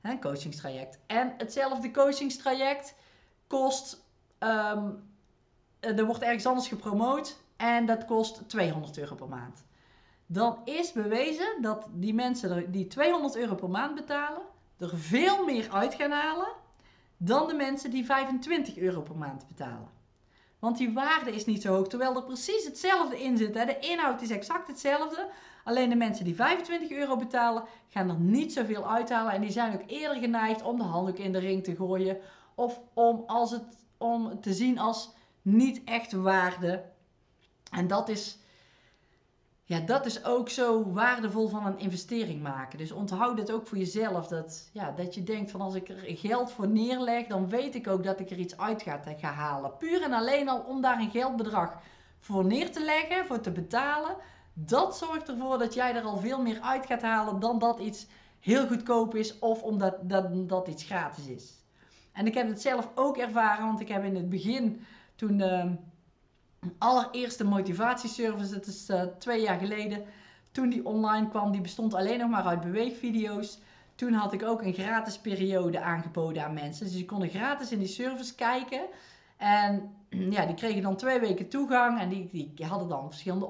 Een 0.00 0.20
coachingstraject. 0.20 0.98
En 1.06 1.34
hetzelfde 1.38 1.90
coachingstraject 1.90 2.94
kost, 3.46 4.04
um, 4.38 5.10
er 5.80 6.06
wordt 6.06 6.22
ergens 6.22 6.46
anders 6.46 6.68
gepromoot 6.68 7.36
en 7.56 7.86
dat 7.86 8.04
kost 8.04 8.48
200 8.48 8.98
euro 8.98 9.14
per 9.14 9.28
maand. 9.28 9.64
Dan 10.26 10.58
is 10.64 10.92
bewezen 10.92 11.62
dat 11.62 11.88
die 11.92 12.14
mensen 12.14 12.72
die 12.72 12.86
200 12.86 13.36
euro 13.36 13.54
per 13.54 13.70
maand 13.70 13.94
betalen, 13.94 14.42
er 14.78 14.98
veel 14.98 15.44
meer 15.44 15.70
uit 15.70 15.94
gaan 15.94 16.10
halen 16.10 16.52
dan 17.16 17.48
de 17.48 17.54
mensen 17.54 17.90
die 17.90 18.04
25 18.04 18.76
euro 18.76 19.00
per 19.00 19.16
maand 19.16 19.48
betalen. 19.48 19.88
Want 20.62 20.76
die 20.78 20.92
waarde 20.92 21.34
is 21.34 21.44
niet 21.44 21.62
zo 21.62 21.74
hoog, 21.74 21.88
terwijl 21.88 22.16
er 22.16 22.22
precies 22.22 22.64
hetzelfde 22.64 23.22
in 23.22 23.36
zit. 23.36 23.54
Hè? 23.54 23.64
De 23.64 23.78
inhoud 23.78 24.22
is 24.22 24.30
exact 24.30 24.68
hetzelfde. 24.68 25.28
Alleen 25.64 25.88
de 25.88 25.94
mensen 25.94 26.24
die 26.24 26.34
25 26.34 26.90
euro 26.90 27.16
betalen, 27.16 27.64
gaan 27.88 28.08
er 28.08 28.18
niet 28.18 28.52
zoveel 28.52 28.90
uithalen. 28.90 29.32
En 29.32 29.40
die 29.40 29.50
zijn 29.50 29.74
ook 29.74 29.82
eerder 29.86 30.16
geneigd 30.16 30.62
om 30.62 30.76
de 30.76 30.82
handdoek 30.82 31.18
in 31.18 31.32
de 31.32 31.38
ring 31.38 31.64
te 31.64 31.76
gooien. 31.76 32.18
Of 32.54 32.80
om, 32.94 33.22
als 33.26 33.50
het, 33.50 33.62
om 33.98 34.40
te 34.40 34.52
zien 34.52 34.78
als 34.78 35.10
niet 35.42 35.84
echt 35.84 36.12
waarde. 36.12 36.84
En 37.70 37.86
dat 37.86 38.08
is 38.08 38.38
ja, 39.72 39.80
dat 39.80 40.06
is 40.06 40.24
ook 40.24 40.48
zo 40.48 40.92
waardevol 40.92 41.48
van 41.48 41.66
een 41.66 41.78
investering 41.78 42.42
maken. 42.42 42.78
Dus 42.78 42.92
onthoud 42.92 43.38
het 43.38 43.50
ook 43.50 43.66
voor 43.66 43.78
jezelf. 43.78 44.26
Dat, 44.26 44.68
ja, 44.72 44.90
dat 44.90 45.14
je 45.14 45.22
denkt 45.22 45.50
van 45.50 45.60
als 45.60 45.74
ik 45.74 45.88
er 45.88 46.02
geld 46.06 46.52
voor 46.52 46.68
neerleg, 46.68 47.26
dan 47.26 47.48
weet 47.48 47.74
ik 47.74 47.88
ook 47.88 48.04
dat 48.04 48.20
ik 48.20 48.30
er 48.30 48.38
iets 48.38 48.58
uit 48.58 48.82
ga, 48.82 49.00
ga 49.18 49.32
halen. 49.32 49.76
Puur 49.76 50.02
en 50.02 50.12
alleen 50.12 50.48
al 50.48 50.60
om 50.60 50.80
daar 50.80 51.00
een 51.00 51.10
geldbedrag 51.10 51.80
voor 52.18 52.44
neer 52.44 52.72
te 52.72 52.84
leggen, 52.84 53.26
voor 53.26 53.40
te 53.40 53.50
betalen. 53.50 54.16
Dat 54.54 54.96
zorgt 54.96 55.28
ervoor 55.28 55.58
dat 55.58 55.74
jij 55.74 55.94
er 55.94 56.02
al 56.02 56.18
veel 56.18 56.42
meer 56.42 56.60
uit 56.60 56.86
gaat 56.86 57.02
halen 57.02 57.40
dan 57.40 57.58
dat 57.58 57.78
iets 57.78 58.06
heel 58.40 58.66
goedkoop 58.66 59.14
is 59.14 59.38
of 59.38 59.62
omdat 59.62 59.96
dat, 60.02 60.48
dat 60.48 60.68
iets 60.68 60.84
gratis 60.84 61.26
is. 61.26 61.52
En 62.12 62.26
ik 62.26 62.34
heb 62.34 62.48
het 62.48 62.60
zelf 62.60 62.88
ook 62.94 63.16
ervaren, 63.16 63.66
want 63.66 63.80
ik 63.80 63.88
heb 63.88 64.04
in 64.04 64.16
het 64.16 64.28
begin 64.28 64.84
toen... 65.16 65.40
Ehm, 65.40 65.74
allereerste 66.78 67.44
motivatieservice, 67.44 68.52
dat 68.52 68.66
is 68.66 68.88
uh, 68.90 69.02
twee 69.02 69.40
jaar 69.40 69.58
geleden, 69.58 70.04
toen 70.50 70.68
die 70.68 70.86
online 70.86 71.28
kwam, 71.28 71.52
die 71.52 71.60
bestond 71.60 71.94
alleen 71.94 72.18
nog 72.18 72.30
maar 72.30 72.44
uit 72.44 72.60
beweegvideo's. 72.60 73.58
Toen 73.94 74.12
had 74.12 74.32
ik 74.32 74.42
ook 74.42 74.62
een 74.62 74.74
gratis 74.74 75.18
periode 75.18 75.80
aangeboden 75.80 76.44
aan 76.44 76.54
mensen. 76.54 76.84
Dus 76.84 76.94
die 76.94 77.04
konden 77.04 77.28
gratis 77.28 77.72
in 77.72 77.78
die 77.78 77.88
service 77.88 78.34
kijken. 78.34 78.80
En 79.36 79.94
ja, 80.08 80.46
die 80.46 80.54
kregen 80.54 80.82
dan 80.82 80.96
twee 80.96 81.20
weken 81.20 81.48
toegang. 81.48 82.00
En 82.00 82.08
die, 82.08 82.28
die 82.32 82.66
hadden 82.66 82.88
dan 82.88 83.10
verschillende 83.10 83.46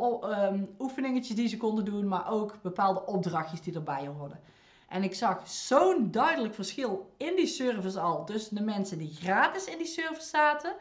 um, 0.52 0.68
oefeningetjes 0.78 1.36
die 1.36 1.48
ze 1.48 1.56
konden 1.56 1.84
doen. 1.84 2.08
Maar 2.08 2.30
ook 2.30 2.62
bepaalde 2.62 3.06
opdrachtjes 3.06 3.60
die 3.60 3.74
erbij 3.74 4.06
hoorden. 4.06 4.40
En 4.88 5.02
ik 5.02 5.14
zag 5.14 5.48
zo'n 5.48 6.10
duidelijk 6.10 6.54
verschil 6.54 7.12
in 7.16 7.36
die 7.36 7.46
service 7.46 8.00
al. 8.00 8.24
Tussen 8.24 8.56
de 8.56 8.62
mensen 8.62 8.98
die 8.98 9.14
gratis 9.14 9.64
in 9.64 9.78
die 9.78 9.86
service 9.86 10.28
zaten. 10.28 10.74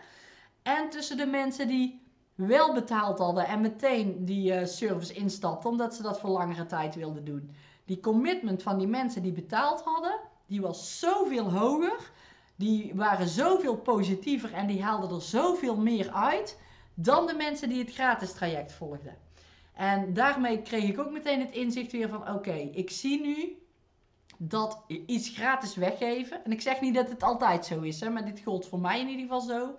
En 0.64 0.90
tussen 0.90 1.18
de 1.18 1.26
mensen 1.26 1.68
die 1.68 2.01
wel 2.48 2.74
betaald 2.74 3.20
hadden 3.20 3.48
en 3.48 3.62
meteen 3.62 4.26
die 4.26 4.54
uh, 4.54 4.66
service 4.66 5.14
instapten, 5.14 5.70
omdat 5.70 5.96
ze 5.96 6.02
dat 6.02 6.20
voor 6.20 6.30
langere 6.30 6.66
tijd 6.66 6.96
wilden 6.96 7.26
doen. 7.26 7.56
Die 7.86 8.00
commitment 8.00 8.64
van 8.64 8.78
die 8.78 8.88
mensen 8.88 9.22
die 9.22 9.32
betaald 9.32 9.82
hadden, 9.82 10.20
die 10.46 10.62
was 10.62 11.00
zoveel 11.00 11.52
hoger. 11.52 12.12
Die 12.56 12.92
waren 12.96 13.28
zoveel 13.28 13.78
positiever 13.78 14.54
en 14.54 14.68
die 14.68 14.84
haalden 14.84 15.16
er 15.16 15.22
zoveel 15.22 15.78
meer 15.78 16.12
uit 16.12 16.60
dan 16.94 17.28
de 17.28 17.34
mensen 17.34 17.70
die 17.70 17.80
het 17.80 17.94
gratis 17.94 18.34
traject 18.34 18.74
volgden. 18.74 19.18
En 19.74 20.14
daarmee 20.14 20.62
kreeg 20.62 20.84
ik 20.84 21.00
ook 21.00 21.12
meteen 21.12 21.40
het 21.40 21.52
inzicht 21.52 21.92
weer 21.92 22.10
van 22.10 22.34
oké, 22.34 22.54
ik 22.54 22.90
zie 22.90 23.22
nu 23.22 23.58
dat 24.38 24.84
iets 25.06 25.30
gratis 25.30 25.76
weggeven. 25.76 26.44
En 26.46 26.52
ik 26.52 26.62
zeg 26.62 26.82
niet 26.82 26.96
dat 26.96 27.10
het 27.10 27.24
altijd 27.24 27.66
zo 27.66 27.82
is, 27.82 28.00
hè, 28.00 28.10
maar 28.10 28.26
dit 28.26 28.40
gold 28.40 28.68
voor 28.68 28.80
mij 28.80 29.00
in 29.00 29.08
ieder 29.08 29.22
geval 29.22 29.42
zo. 29.42 29.78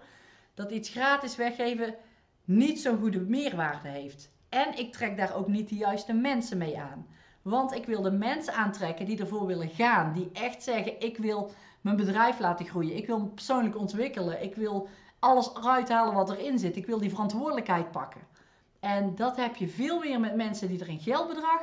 Dat 0.54 0.70
iets 0.70 0.88
gratis 0.88 1.36
weggeven 1.36 1.94
niet 2.44 2.80
zo'n 2.80 2.98
goede 2.98 3.20
meerwaarde 3.20 3.88
heeft. 3.88 4.30
En 4.48 4.78
ik 4.78 4.92
trek 4.92 5.16
daar 5.16 5.34
ook 5.34 5.48
niet 5.48 5.68
de 5.68 5.74
juiste 5.74 6.12
mensen 6.12 6.58
mee 6.58 6.80
aan. 6.80 7.06
Want 7.42 7.74
ik 7.74 7.86
wil 7.86 8.02
de 8.02 8.10
mensen 8.10 8.54
aantrekken 8.54 9.06
die 9.06 9.18
ervoor 9.18 9.46
willen 9.46 9.68
gaan. 9.68 10.12
Die 10.12 10.30
echt 10.32 10.62
zeggen: 10.62 11.00
ik 11.00 11.18
wil 11.18 11.50
mijn 11.80 11.96
bedrijf 11.96 12.38
laten 12.38 12.66
groeien. 12.66 12.96
Ik 12.96 13.06
wil 13.06 13.18
me 13.18 13.26
persoonlijk 13.26 13.76
ontwikkelen. 13.76 14.42
Ik 14.42 14.54
wil 14.54 14.88
alles 15.18 15.50
eruit 15.54 15.88
halen 15.88 16.14
wat 16.14 16.30
erin 16.30 16.58
zit. 16.58 16.76
Ik 16.76 16.86
wil 16.86 16.98
die 16.98 17.10
verantwoordelijkheid 17.10 17.90
pakken. 17.90 18.20
En 18.80 19.14
dat 19.14 19.36
heb 19.36 19.56
je 19.56 19.68
veel 19.68 19.98
meer 19.98 20.20
met 20.20 20.36
mensen 20.36 20.68
die 20.68 20.80
er 20.80 20.88
een 20.88 21.00
geldbedrag 21.00 21.62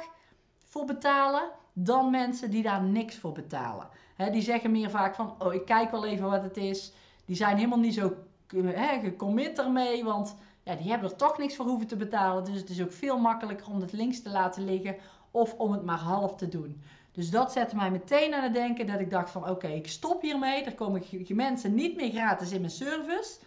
voor 0.57 0.85
betalen. 0.85 1.49
Dan 1.73 2.09
mensen 2.11 2.51
die 2.51 2.63
daar 2.63 2.83
niks 2.83 3.17
voor 3.17 3.31
betalen. 3.31 3.87
die 4.31 4.41
zeggen 4.41 4.71
meer 4.71 4.89
vaak 4.89 5.15
van: 5.15 5.35
Oh, 5.39 5.53
ik 5.53 5.65
kijk 5.65 5.91
wel 5.91 6.05
even 6.05 6.29
wat 6.29 6.43
het 6.43 6.57
is. 6.57 6.93
Die 7.25 7.35
zijn 7.35 7.55
helemaal 7.55 7.79
niet 7.79 7.93
zo 7.93 8.13
he, 8.55 8.99
gecommit 8.99 9.59
ermee. 9.59 10.03
Want 10.03 10.35
die 10.77 10.89
hebben 10.89 11.09
er 11.09 11.15
toch 11.15 11.37
niks 11.37 11.55
voor 11.55 11.65
hoeven 11.65 11.87
te 11.87 11.95
betalen. 11.95 12.43
Dus 12.43 12.55
het 12.55 12.69
is 12.69 12.81
ook 12.81 12.91
veel 12.91 13.17
makkelijker 13.17 13.69
om 13.69 13.81
het 13.81 13.91
links 13.91 14.21
te 14.21 14.29
laten 14.29 14.65
liggen 14.65 14.95
of 15.31 15.53
om 15.53 15.71
het 15.71 15.83
maar 15.83 15.97
half 15.97 16.35
te 16.35 16.47
doen. 16.47 16.81
Dus 17.11 17.29
dat 17.29 17.51
zette 17.51 17.75
mij 17.75 17.91
meteen 17.91 18.33
aan 18.33 18.43
het 18.43 18.53
denken 18.53 18.87
dat 18.87 18.99
ik 18.99 19.09
dacht 19.09 19.29
van 19.31 19.49
oké, 19.49 19.67
ik 19.67 19.87
stop 19.87 20.21
hiermee. 20.21 20.63
Er 20.63 20.75
komen 20.75 21.03
mensen 21.27 21.73
niet 21.73 21.95
meer 21.95 22.11
gratis 22.11 22.51
in 22.51 22.61
mijn 22.61 22.71
service. 22.71 23.39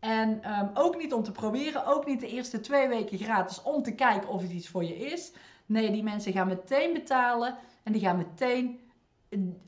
En 0.00 0.42
ehm, 0.42 0.68
ook 0.74 0.96
niet 0.96 1.12
om 1.12 1.22
te 1.22 1.32
proberen, 1.32 1.86
ook 1.86 2.06
niet 2.06 2.20
de 2.20 2.28
eerste 2.28 2.60
twee 2.60 2.88
weken 2.88 3.18
gratis 3.18 3.62
om 3.62 3.82
te 3.82 3.94
kijken 3.94 4.28
of 4.28 4.42
het 4.42 4.50
iets 4.50 4.68
voor 4.68 4.84
je 4.84 4.96
is. 4.96 5.32
Nee, 5.66 5.90
die 5.90 6.02
mensen 6.02 6.32
gaan 6.32 6.46
meteen 6.46 6.92
betalen 6.92 7.56
en 7.82 7.92
die 7.92 8.00
gaan 8.00 8.16
meteen 8.16 8.80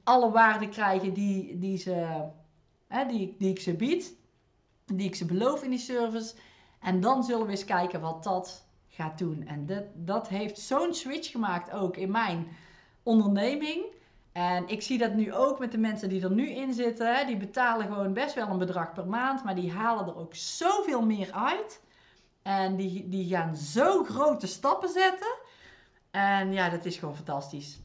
alle 0.05 0.31
waarde 0.31 0.69
krijgen 0.69 1.13
die, 1.13 1.59
die, 1.59 1.77
ze, 1.77 2.25
hè, 2.89 3.07
die, 3.07 3.35
die 3.39 3.51
ik 3.51 3.61
ze 3.61 3.75
bied, 3.75 4.15
die 4.87 5.07
ik 5.07 5.15
ze 5.15 5.25
beloof 5.25 5.63
in 5.63 5.71
die 5.71 5.79
service. 5.79 6.35
En 6.83 7.01
dan 7.01 7.25
zullen 7.25 7.47
we 7.47 7.51
eens 7.51 7.65
kijken 7.65 8.01
wat 8.01 8.25
dat 8.25 8.65
gaat 8.89 9.19
doen. 9.19 9.47
En 9.47 9.67
dat, 9.67 9.85
dat 9.95 10.29
heeft 10.29 10.59
zo'n 10.59 10.95
switch 10.95 11.31
gemaakt 11.31 11.71
ook 11.71 11.97
in 11.97 12.11
mijn 12.11 12.49
onderneming. 13.03 13.85
En 14.33 14.69
ik 14.69 14.83
zie 14.83 14.99
dat 14.99 15.15
nu 15.15 15.35
ook 15.35 15.59
met 15.59 15.73
de 15.73 15.79
mensen 15.79 16.09
die 16.09 16.23
er 16.23 16.31
nu 16.31 16.49
in 16.49 16.73
zitten. 16.73 17.27
Die 17.27 17.37
betalen 17.37 17.87
gewoon 17.87 18.13
best 18.13 18.35
wel 18.35 18.49
een 18.49 18.59
bedrag 18.59 18.93
per 18.93 19.07
maand, 19.07 19.45
maar 19.45 19.55
die 19.55 19.73
halen 19.73 20.07
er 20.07 20.17
ook 20.17 20.35
zoveel 20.35 21.03
meer 21.03 21.33
uit. 21.33 21.81
En 22.43 22.77
die, 22.77 23.09
die 23.09 23.29
gaan 23.29 23.57
zo 23.57 24.05
grote 24.05 24.47
stappen 24.47 24.89
zetten. 24.89 25.35
En 26.11 26.53
ja, 26.53 26.69
dat 26.69 26.85
is 26.85 26.97
gewoon 26.97 27.17
fantastisch. 27.17 27.81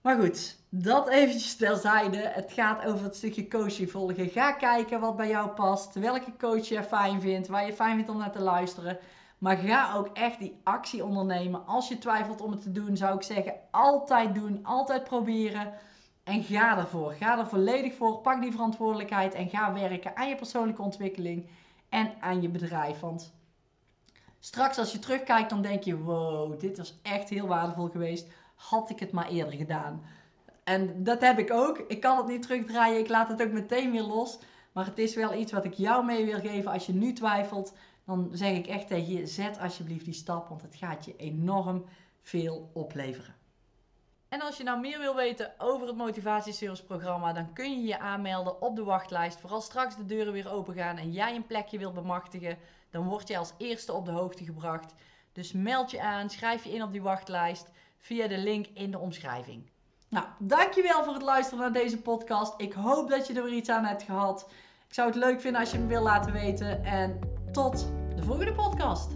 Maar 0.00 0.20
goed, 0.20 0.56
dat 0.68 1.08
eventjes 1.08 1.56
terzijde. 1.56 2.18
Het 2.18 2.52
gaat 2.52 2.84
over 2.84 3.04
het 3.04 3.16
stukje 3.16 3.48
coaching 3.48 3.90
volgen. 3.90 4.28
Ga 4.28 4.52
kijken 4.52 5.00
wat 5.00 5.16
bij 5.16 5.28
jou 5.28 5.48
past. 5.50 5.94
Welke 5.94 6.36
coach 6.38 6.68
je 6.68 6.82
fijn 6.82 7.20
vindt. 7.20 7.48
Waar 7.48 7.66
je 7.66 7.72
fijn 7.72 7.94
vindt 7.94 8.10
om 8.10 8.16
naar 8.16 8.32
te 8.32 8.42
luisteren. 8.42 8.98
Maar 9.38 9.56
ga 9.56 9.94
ook 9.94 10.08
echt 10.12 10.38
die 10.38 10.60
actie 10.64 11.04
ondernemen. 11.04 11.66
Als 11.66 11.88
je 11.88 11.98
twijfelt 11.98 12.40
om 12.40 12.50
het 12.50 12.62
te 12.62 12.72
doen, 12.72 12.96
zou 12.96 13.16
ik 13.16 13.22
zeggen: 13.22 13.54
altijd 13.70 14.34
doen, 14.34 14.60
altijd 14.62 15.04
proberen. 15.04 15.72
En 16.24 16.42
ga 16.42 16.78
ervoor. 16.78 17.12
Ga 17.12 17.38
er 17.38 17.46
volledig 17.46 17.94
voor. 17.94 18.18
Pak 18.18 18.40
die 18.40 18.52
verantwoordelijkheid 18.52 19.34
en 19.34 19.48
ga 19.48 19.72
werken 19.72 20.16
aan 20.16 20.28
je 20.28 20.36
persoonlijke 20.36 20.82
ontwikkeling 20.82 21.48
en 21.88 22.12
aan 22.20 22.42
je 22.42 22.48
bedrijf. 22.48 23.00
Want 23.00 23.32
straks 24.38 24.78
als 24.78 24.92
je 24.92 24.98
terugkijkt, 24.98 25.50
dan 25.50 25.62
denk 25.62 25.82
je: 25.82 25.98
wow, 25.98 26.60
dit 26.60 26.76
was 26.76 27.00
echt 27.02 27.28
heel 27.28 27.46
waardevol 27.46 27.88
geweest 27.88 28.28
had 28.68 28.90
ik 28.90 29.00
het 29.00 29.12
maar 29.12 29.28
eerder 29.28 29.54
gedaan. 29.54 30.02
En 30.64 31.04
dat 31.04 31.20
heb 31.20 31.38
ik 31.38 31.52
ook. 31.52 31.78
Ik 31.78 32.00
kan 32.00 32.16
het 32.16 32.26
niet 32.26 32.42
terugdraaien. 32.42 32.98
Ik 32.98 33.08
laat 33.08 33.28
het 33.28 33.42
ook 33.42 33.52
meteen 33.52 33.90
weer 33.90 34.02
los. 34.02 34.38
Maar 34.72 34.84
het 34.84 34.98
is 34.98 35.14
wel 35.14 35.34
iets 35.34 35.52
wat 35.52 35.64
ik 35.64 35.74
jou 35.74 36.04
mee 36.04 36.24
wil 36.24 36.40
geven. 36.40 36.72
Als 36.72 36.86
je 36.86 36.92
nu 36.92 37.12
twijfelt, 37.12 37.74
dan 38.04 38.28
zeg 38.32 38.56
ik 38.56 38.66
echt 38.66 38.88
tegen 38.88 39.12
je: 39.12 39.26
zet 39.26 39.58
alsjeblieft 39.58 40.04
die 40.04 40.14
stap. 40.14 40.48
Want 40.48 40.62
het 40.62 40.74
gaat 40.74 41.04
je 41.04 41.16
enorm 41.16 41.84
veel 42.22 42.70
opleveren. 42.72 43.34
En 44.28 44.40
als 44.40 44.56
je 44.56 44.64
nou 44.64 44.80
meer 44.80 44.98
wil 44.98 45.14
weten 45.14 45.52
over 45.58 45.86
het 45.86 45.96
motivatieservice 45.96 46.84
programma, 46.84 47.32
dan 47.32 47.52
kun 47.52 47.80
je 47.80 47.86
je 47.86 47.98
aanmelden 47.98 48.62
op 48.62 48.76
de 48.76 48.84
wachtlijst. 48.84 49.40
Vooral 49.40 49.60
straks 49.60 49.96
de 49.96 50.06
deuren 50.06 50.32
weer 50.32 50.52
open 50.52 50.74
gaan 50.74 50.96
en 50.96 51.12
jij 51.12 51.34
een 51.34 51.46
plekje 51.46 51.78
wilt 51.78 51.94
bemachtigen 51.94 52.58
Dan 52.90 53.08
word 53.08 53.28
je 53.28 53.38
als 53.38 53.54
eerste 53.58 53.92
op 53.92 54.04
de 54.04 54.10
hoogte 54.10 54.44
gebracht. 54.44 54.94
Dus 55.32 55.52
meld 55.52 55.90
je 55.90 56.02
aan, 56.02 56.30
schrijf 56.30 56.64
je 56.64 56.72
in 56.72 56.82
op 56.82 56.92
die 56.92 57.02
wachtlijst 57.02 57.70
via 58.00 58.28
de 58.28 58.38
link 58.38 58.66
in 58.74 58.90
de 58.90 58.98
omschrijving. 58.98 59.70
Nou, 60.08 60.26
dankjewel 60.38 61.04
voor 61.04 61.12
het 61.12 61.22
luisteren 61.22 61.60
naar 61.60 61.82
deze 61.82 61.98
podcast. 61.98 62.54
Ik 62.56 62.72
hoop 62.72 63.10
dat 63.10 63.26
je 63.26 63.34
er 63.34 63.44
weer 63.44 63.52
iets 63.52 63.68
aan 63.68 63.84
hebt 63.84 64.02
gehad. 64.02 64.48
Ik 64.88 64.94
zou 64.94 65.08
het 65.08 65.16
leuk 65.16 65.40
vinden 65.40 65.60
als 65.60 65.70
je 65.70 65.78
me 65.78 65.86
wil 65.86 66.02
laten 66.02 66.32
weten. 66.32 66.84
En 66.84 67.18
tot 67.52 67.92
de 68.16 68.22
volgende 68.22 68.52
podcast. 68.52 69.08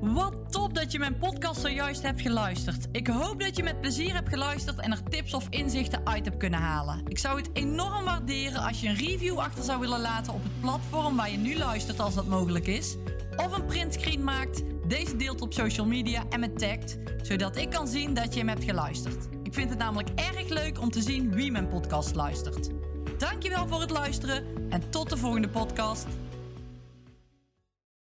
Wat 0.00 0.52
top 0.52 0.74
dat 0.74 0.92
je 0.92 0.98
mijn 0.98 1.18
podcast 1.18 1.60
zojuist 1.60 2.02
hebt 2.02 2.20
geluisterd. 2.20 2.86
Ik 2.92 3.06
hoop 3.06 3.40
dat 3.40 3.56
je 3.56 3.62
met 3.62 3.80
plezier 3.80 4.14
hebt 4.14 4.28
geluisterd 4.28 4.78
en 4.78 4.90
er 4.90 5.02
tips 5.02 5.34
of 5.34 5.46
inzichten 5.50 6.06
uit 6.06 6.24
hebt 6.24 6.36
kunnen 6.36 6.60
halen. 6.60 7.02
Ik 7.08 7.18
zou 7.18 7.36
het 7.36 7.50
enorm 7.52 8.04
waarderen 8.04 8.62
als 8.62 8.80
je 8.80 8.88
een 8.88 8.96
review 8.96 9.38
achter 9.38 9.64
zou 9.64 9.80
willen 9.80 10.00
laten 10.00 10.32
op 10.32 10.42
het 10.42 10.60
platform 10.60 11.16
waar 11.16 11.30
je 11.30 11.36
nu 11.36 11.56
luistert 11.56 12.00
als 12.00 12.14
dat 12.14 12.26
mogelijk 12.26 12.66
is. 12.66 12.96
Of 13.36 13.56
een 13.58 13.66
printscreen 13.66 14.24
maakt, 14.24 14.62
deze 14.98 15.16
deelt 15.16 15.40
op 15.40 15.52
social 15.52 15.86
media 15.86 16.24
en 16.30 16.40
me 16.40 16.52
tagt, 16.52 16.98
zodat 17.22 17.56
ik 17.56 17.70
kan 17.70 17.88
zien 17.88 18.14
dat 18.14 18.32
je 18.32 18.38
hem 18.38 18.48
hebt 18.48 18.64
geluisterd. 18.64 19.28
Ik 19.42 19.54
vind 19.54 19.70
het 19.70 19.78
namelijk 19.78 20.08
erg 20.14 20.48
leuk 20.48 20.80
om 20.80 20.90
te 20.90 21.02
zien 21.02 21.32
wie 21.32 21.50
mijn 21.50 21.68
podcast 21.68 22.14
luistert. 22.14 22.70
Dankjewel 23.18 23.68
voor 23.68 23.80
het 23.80 23.90
luisteren 23.90 24.44
en 24.70 24.90
tot 24.90 25.10
de 25.10 25.16
volgende 25.16 25.48
podcast. 25.48 26.06